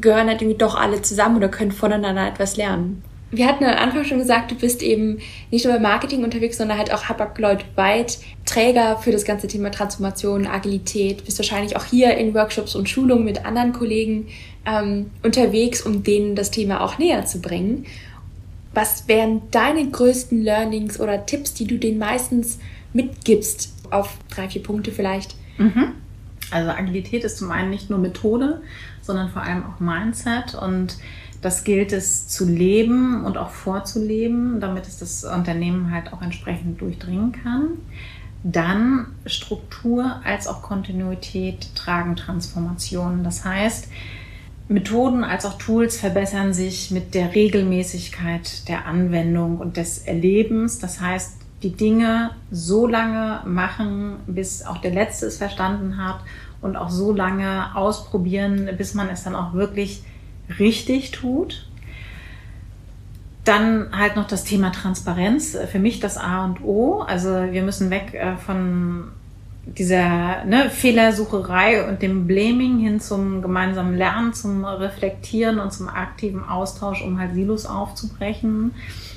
gehören 0.00 0.26
halt 0.26 0.42
irgendwie 0.42 0.58
doch 0.58 0.74
alle 0.74 1.02
zusammen 1.02 1.36
oder 1.36 1.48
können 1.48 1.70
voneinander 1.70 2.26
etwas 2.26 2.56
lernen. 2.56 3.04
Wir 3.36 3.46
hatten 3.46 3.64
am 3.64 3.76
Anfang 3.76 4.04
schon 4.04 4.18
gesagt, 4.18 4.50
du 4.50 4.54
bist 4.54 4.82
eben 4.82 5.18
nicht 5.50 5.64
nur 5.64 5.74
beim 5.74 5.82
Marketing 5.82 6.22
unterwegs, 6.22 6.58
sondern 6.58 6.78
halt 6.78 6.92
auch 6.92 7.04
Hapag-Lloyd-weit 7.04 8.18
Träger 8.46 8.96
für 8.98 9.10
das 9.10 9.24
ganze 9.24 9.48
Thema 9.48 9.70
Transformation, 9.70 10.46
Agilität. 10.46 11.24
Bist 11.24 11.38
wahrscheinlich 11.38 11.76
auch 11.76 11.84
hier 11.84 12.16
in 12.16 12.34
Workshops 12.34 12.76
und 12.76 12.88
Schulungen 12.88 13.24
mit 13.24 13.44
anderen 13.44 13.72
Kollegen 13.72 14.28
ähm, 14.66 15.10
unterwegs, 15.22 15.82
um 15.82 16.04
denen 16.04 16.36
das 16.36 16.50
Thema 16.50 16.80
auch 16.80 16.98
näher 16.98 17.26
zu 17.26 17.40
bringen. 17.40 17.86
Was 18.72 19.08
wären 19.08 19.42
deine 19.50 19.88
größten 19.88 20.42
Learnings 20.42 21.00
oder 21.00 21.26
Tipps, 21.26 21.54
die 21.54 21.66
du 21.66 21.78
denen 21.78 21.98
meistens 21.98 22.58
mitgibst? 22.92 23.72
Auf 23.90 24.16
drei, 24.34 24.48
vier 24.48 24.62
Punkte 24.62 24.92
vielleicht. 24.92 25.34
Mhm. 25.58 25.92
Also 26.50 26.70
Agilität 26.70 27.24
ist 27.24 27.38
zum 27.38 27.50
einen 27.50 27.70
nicht 27.70 27.90
nur 27.90 27.98
Methode, 27.98 28.62
sondern 29.02 29.30
vor 29.30 29.42
allem 29.42 29.64
auch 29.64 29.80
Mindset 29.80 30.54
und 30.54 30.96
das 31.44 31.62
gilt 31.62 31.92
es 31.92 32.26
zu 32.26 32.48
leben 32.48 33.22
und 33.22 33.36
auch 33.36 33.50
vorzuleben, 33.50 34.60
damit 34.60 34.86
es 34.86 34.98
das 34.98 35.24
Unternehmen 35.24 35.90
halt 35.90 36.10
auch 36.14 36.22
entsprechend 36.22 36.80
durchdringen 36.80 37.32
kann. 37.32 37.68
Dann 38.42 39.08
Struktur 39.26 40.22
als 40.24 40.48
auch 40.48 40.62
Kontinuität 40.62 41.74
tragen 41.74 42.16
Transformationen. 42.16 43.24
Das 43.24 43.44
heißt, 43.44 43.88
Methoden 44.68 45.22
als 45.22 45.44
auch 45.44 45.58
Tools 45.58 45.98
verbessern 45.98 46.54
sich 46.54 46.90
mit 46.90 47.14
der 47.14 47.34
Regelmäßigkeit 47.34 48.66
der 48.66 48.86
Anwendung 48.86 49.58
und 49.58 49.76
des 49.76 49.98
Erlebens. 49.98 50.78
Das 50.78 51.02
heißt, 51.02 51.36
die 51.62 51.72
Dinge 51.72 52.30
so 52.50 52.86
lange 52.86 53.42
machen, 53.44 54.16
bis 54.26 54.64
auch 54.64 54.78
der 54.78 54.92
Letzte 54.92 55.26
es 55.26 55.36
verstanden 55.36 56.02
hat 56.02 56.20
und 56.62 56.76
auch 56.76 56.88
so 56.88 57.12
lange 57.12 57.76
ausprobieren, 57.76 58.70
bis 58.78 58.94
man 58.94 59.10
es 59.10 59.24
dann 59.24 59.34
auch 59.34 59.52
wirklich 59.52 60.04
richtig 60.58 61.10
tut. 61.10 61.66
Dann 63.44 63.88
halt 63.96 64.16
noch 64.16 64.26
das 64.26 64.44
Thema 64.44 64.70
Transparenz. 64.70 65.56
Für 65.70 65.78
mich 65.78 66.00
das 66.00 66.16
A 66.16 66.44
und 66.44 66.62
O. 66.62 67.00
Also 67.00 67.28
wir 67.28 67.62
müssen 67.62 67.90
weg 67.90 68.14
äh, 68.14 68.36
von 68.36 69.12
dieser 69.66 70.44
ne, 70.44 70.68
Fehlersucherei 70.70 71.88
und 71.88 72.02
dem 72.02 72.26
Blaming 72.26 72.78
hin 72.78 73.00
zum 73.00 73.40
gemeinsamen 73.40 73.96
Lernen, 73.96 74.34
zum 74.34 74.64
Reflektieren 74.64 75.58
und 75.58 75.72
zum 75.72 75.88
aktiven 75.88 76.46
Austausch, 76.46 77.02
um 77.02 77.18
halt 77.18 77.34
Silos 77.34 77.66
aufzubrechen 77.66 78.72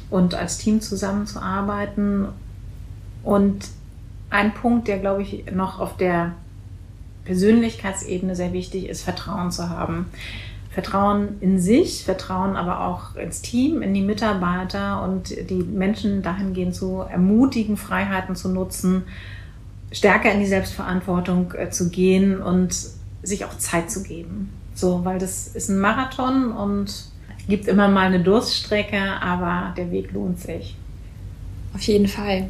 und 0.09 0.35
als 0.35 0.57
Team 0.57 0.81
zusammenzuarbeiten. 0.81 2.27
Und 3.23 3.67
ein 4.29 4.53
Punkt, 4.53 4.87
der, 4.87 4.99
glaube 4.99 5.21
ich, 5.21 5.51
noch 5.51 5.79
auf 5.79 5.97
der 5.97 6.33
Persönlichkeitsebene 7.25 8.35
sehr 8.35 8.53
wichtig 8.53 8.87
ist, 8.87 9.03
Vertrauen 9.03 9.51
zu 9.51 9.69
haben. 9.69 10.05
Vertrauen 10.77 11.37
in 11.39 11.59
sich, 11.59 12.03
Vertrauen 12.03 12.55
aber 12.55 12.85
auch 12.85 13.15
ins 13.15 13.41
Team, 13.41 13.81
in 13.81 13.95
die 13.95 14.01
Mitarbeiter 14.01 15.01
und 15.01 15.31
die 15.49 15.63
Menschen 15.63 16.21
dahingehend 16.21 16.75
zu 16.75 16.99
ermutigen, 16.99 17.77
Freiheiten 17.77 18.35
zu 18.35 18.49
nutzen 18.49 19.03
stärker 19.91 20.31
in 20.31 20.39
die 20.39 20.45
Selbstverantwortung 20.45 21.53
äh, 21.53 21.69
zu 21.69 21.89
gehen 21.89 22.41
und 22.41 22.75
sich 23.23 23.45
auch 23.45 23.57
Zeit 23.57 23.89
zu 23.89 24.03
geben. 24.03 24.51
So, 24.73 25.03
weil 25.05 25.19
das 25.19 25.47
ist 25.47 25.69
ein 25.69 25.79
Marathon 25.79 26.51
und 26.51 27.05
gibt 27.47 27.67
immer 27.67 27.87
mal 27.87 28.07
eine 28.07 28.19
Durststrecke, 28.19 28.99
aber 29.21 29.73
der 29.75 29.91
Weg 29.91 30.11
lohnt 30.11 30.39
sich. 30.39 30.75
Auf 31.73 31.81
jeden 31.81 32.07
Fall. 32.07 32.49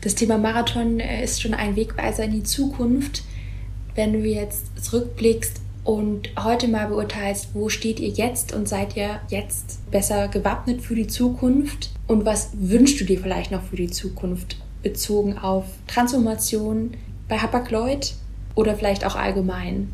Das 0.00 0.14
Thema 0.14 0.38
Marathon 0.38 1.00
äh, 1.00 1.22
ist 1.22 1.40
schon 1.40 1.54
ein 1.54 1.76
Wegweiser 1.76 2.24
in 2.24 2.32
die 2.32 2.42
Zukunft. 2.42 3.22
Wenn 3.94 4.12
du 4.12 4.20
jetzt 4.20 4.82
zurückblickst 4.82 5.60
und 5.90 6.30
heute 6.38 6.68
mal 6.68 6.86
beurteilst, 6.86 7.48
wo 7.54 7.68
steht 7.68 7.98
ihr 7.98 8.10
jetzt 8.10 8.54
und 8.54 8.68
seid 8.68 8.96
ihr 8.96 9.20
jetzt 9.28 9.90
besser 9.90 10.28
gewappnet 10.28 10.82
für 10.82 10.94
die 10.94 11.08
Zukunft 11.08 11.90
und 12.06 12.24
was 12.24 12.50
wünschst 12.54 13.00
du 13.00 13.04
dir 13.04 13.18
vielleicht 13.18 13.50
noch 13.50 13.62
für 13.62 13.76
die 13.76 13.90
Zukunft? 13.90 14.56
bezogen 14.82 15.38
auf 15.38 15.64
Transformation 15.86 16.92
bei 17.28 17.38
Hapag-Lloyd 17.38 18.14
oder 18.54 18.74
vielleicht 18.74 19.04
auch 19.04 19.16
allgemein? 19.16 19.92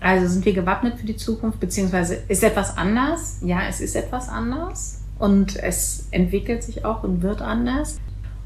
Also 0.00 0.26
sind 0.26 0.44
wir 0.44 0.52
gewappnet 0.52 0.98
für 0.98 1.06
die 1.06 1.16
Zukunft, 1.16 1.60
beziehungsweise 1.60 2.18
ist 2.28 2.42
etwas 2.42 2.76
anders? 2.76 3.38
Ja, 3.42 3.60
es 3.68 3.80
ist 3.80 3.96
etwas 3.96 4.28
anders 4.28 5.02
und 5.18 5.56
es 5.56 6.08
entwickelt 6.10 6.62
sich 6.62 6.84
auch 6.84 7.04
und 7.04 7.22
wird 7.22 7.40
anders. 7.40 8.00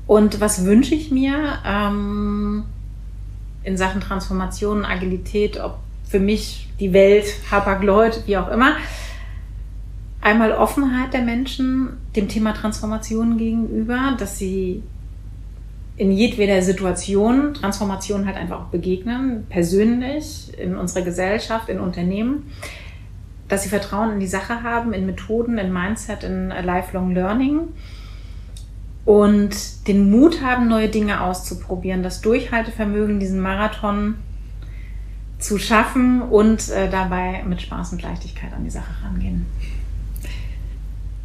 Und 0.06 0.40
was 0.40 0.64
wünsche 0.64 0.94
ich 0.94 1.10
mir 1.10 1.58
ähm, 1.66 2.64
in 3.68 3.76
Sachen 3.76 4.00
Transformation, 4.00 4.86
Agilität, 4.86 5.60
ob 5.60 5.76
für 6.04 6.20
mich 6.20 6.70
die 6.80 6.94
Welt, 6.94 7.26
Hapag-Lloyd, 7.50 8.22
wie 8.26 8.38
auch 8.38 8.48
immer? 8.48 8.76
Einmal 10.22 10.52
Offenheit 10.52 11.12
der 11.12 11.20
Menschen 11.20 11.98
dem 12.16 12.28
Thema 12.28 12.54
Transformation 12.54 13.36
gegenüber, 13.36 14.16
dass 14.18 14.38
sie 14.38 14.82
in 15.98 16.12
jedweder 16.12 16.62
Situation 16.62 17.52
Transformation 17.52 18.24
halt 18.24 18.36
einfach 18.36 18.60
auch 18.60 18.68
begegnen, 18.68 19.44
persönlich, 19.50 20.50
in 20.58 20.74
unserer 20.74 21.04
Gesellschaft, 21.04 21.68
in 21.68 21.78
Unternehmen, 21.78 22.50
dass 23.48 23.64
sie 23.64 23.68
Vertrauen 23.68 24.12
in 24.12 24.20
die 24.20 24.26
Sache 24.26 24.62
haben, 24.62 24.94
in 24.94 25.04
Methoden, 25.04 25.58
in 25.58 25.72
Mindset, 25.74 26.24
in 26.24 26.48
Lifelong 26.48 27.14
Learning 27.14 27.68
und 29.08 29.88
den 29.88 30.10
Mut 30.10 30.42
haben, 30.42 30.68
neue 30.68 30.90
Dinge 30.90 31.22
auszuprobieren, 31.22 32.02
das 32.02 32.20
Durchhaltevermögen, 32.20 33.18
diesen 33.18 33.40
Marathon 33.40 34.16
zu 35.38 35.56
schaffen 35.56 36.20
und 36.20 36.68
äh, 36.68 36.90
dabei 36.90 37.42
mit 37.44 37.62
Spaß 37.62 37.92
und 37.92 38.02
Leichtigkeit 38.02 38.52
an 38.52 38.64
die 38.64 38.70
Sache 38.70 38.92
rangehen. 39.02 39.46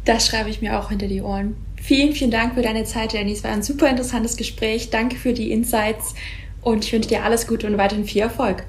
Das 0.06 0.26
schreibe 0.26 0.48
ich 0.48 0.62
mir 0.62 0.78
auch 0.78 0.88
hinter 0.88 1.08
die 1.08 1.20
Ohren. 1.20 1.56
Vielen, 1.76 2.14
vielen 2.14 2.30
Dank 2.30 2.54
für 2.54 2.62
deine 2.62 2.84
Zeit, 2.84 3.12
Jenny. 3.12 3.32
Es 3.32 3.44
war 3.44 3.50
ein 3.50 3.62
super 3.62 3.90
interessantes 3.90 4.38
Gespräch. 4.38 4.88
Danke 4.88 5.16
für 5.16 5.34
die 5.34 5.52
Insights 5.52 6.14
und 6.62 6.86
ich 6.86 6.92
wünsche 6.94 7.10
dir 7.10 7.22
alles 7.22 7.46
Gute 7.46 7.66
und 7.66 7.76
weiterhin 7.76 8.06
viel 8.06 8.22
Erfolg. 8.22 8.64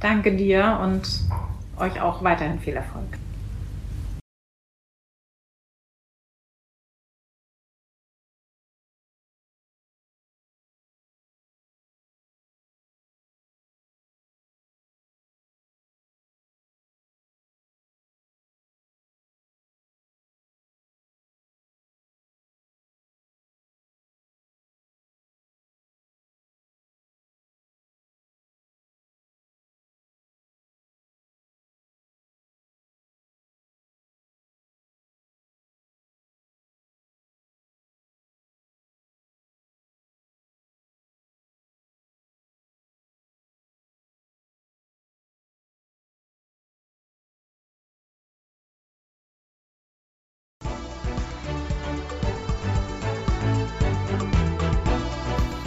Danke 0.00 0.36
dir 0.36 0.80
und 0.82 1.08
euch 1.78 1.98
auch 1.98 2.22
weiterhin 2.22 2.60
viel 2.60 2.74
Erfolg. 2.74 3.06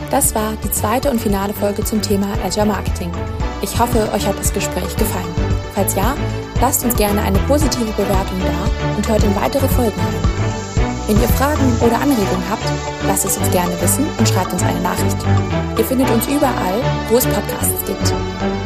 Das 0.09 0.33
war 0.33 0.53
die 0.63 0.71
zweite 0.71 1.11
und 1.11 1.19
finale 1.19 1.53
Folge 1.53 1.83
zum 1.83 2.01
Thema 2.01 2.27
Azure 2.45 2.65
Marketing. 2.65 3.11
Ich 3.61 3.77
hoffe, 3.77 4.09
euch 4.13 4.25
hat 4.25 4.39
das 4.39 4.53
Gespräch 4.53 4.95
gefallen. 4.95 5.35
Falls 5.73 5.95
ja, 5.95 6.15
lasst 6.61 6.85
uns 6.85 6.95
gerne 6.95 7.21
eine 7.21 7.37
positive 7.39 7.91
Bewertung 7.91 8.39
da 8.39 8.95
und 8.95 9.07
hört 9.07 9.23
in 9.23 9.35
weitere 9.35 9.67
Folgen 9.67 9.99
rein. 9.99 10.47
Wenn 11.07 11.21
ihr 11.21 11.27
Fragen 11.29 11.77
oder 11.81 11.95
Anregungen 12.01 12.49
habt, 12.49 12.63
lasst 13.07 13.25
es 13.25 13.37
uns 13.37 13.49
gerne 13.51 13.73
wissen 13.81 14.05
und 14.17 14.27
schreibt 14.27 14.53
uns 14.53 14.63
eine 14.63 14.79
Nachricht. 14.81 15.17
Ihr 15.77 15.85
findet 15.85 16.09
uns 16.09 16.27
überall, 16.27 16.81
wo 17.09 17.17
es 17.17 17.25
Podcasts 17.25 17.85
gibt. 17.85 18.13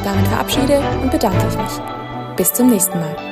Damit 0.03 0.27
verabschiede 0.27 0.81
und 1.01 1.11
bedanke 1.11 1.45
ich 1.49 1.57
mich. 1.57 2.35
Bis 2.35 2.53
zum 2.53 2.69
nächsten 2.69 2.99
Mal. 2.99 3.30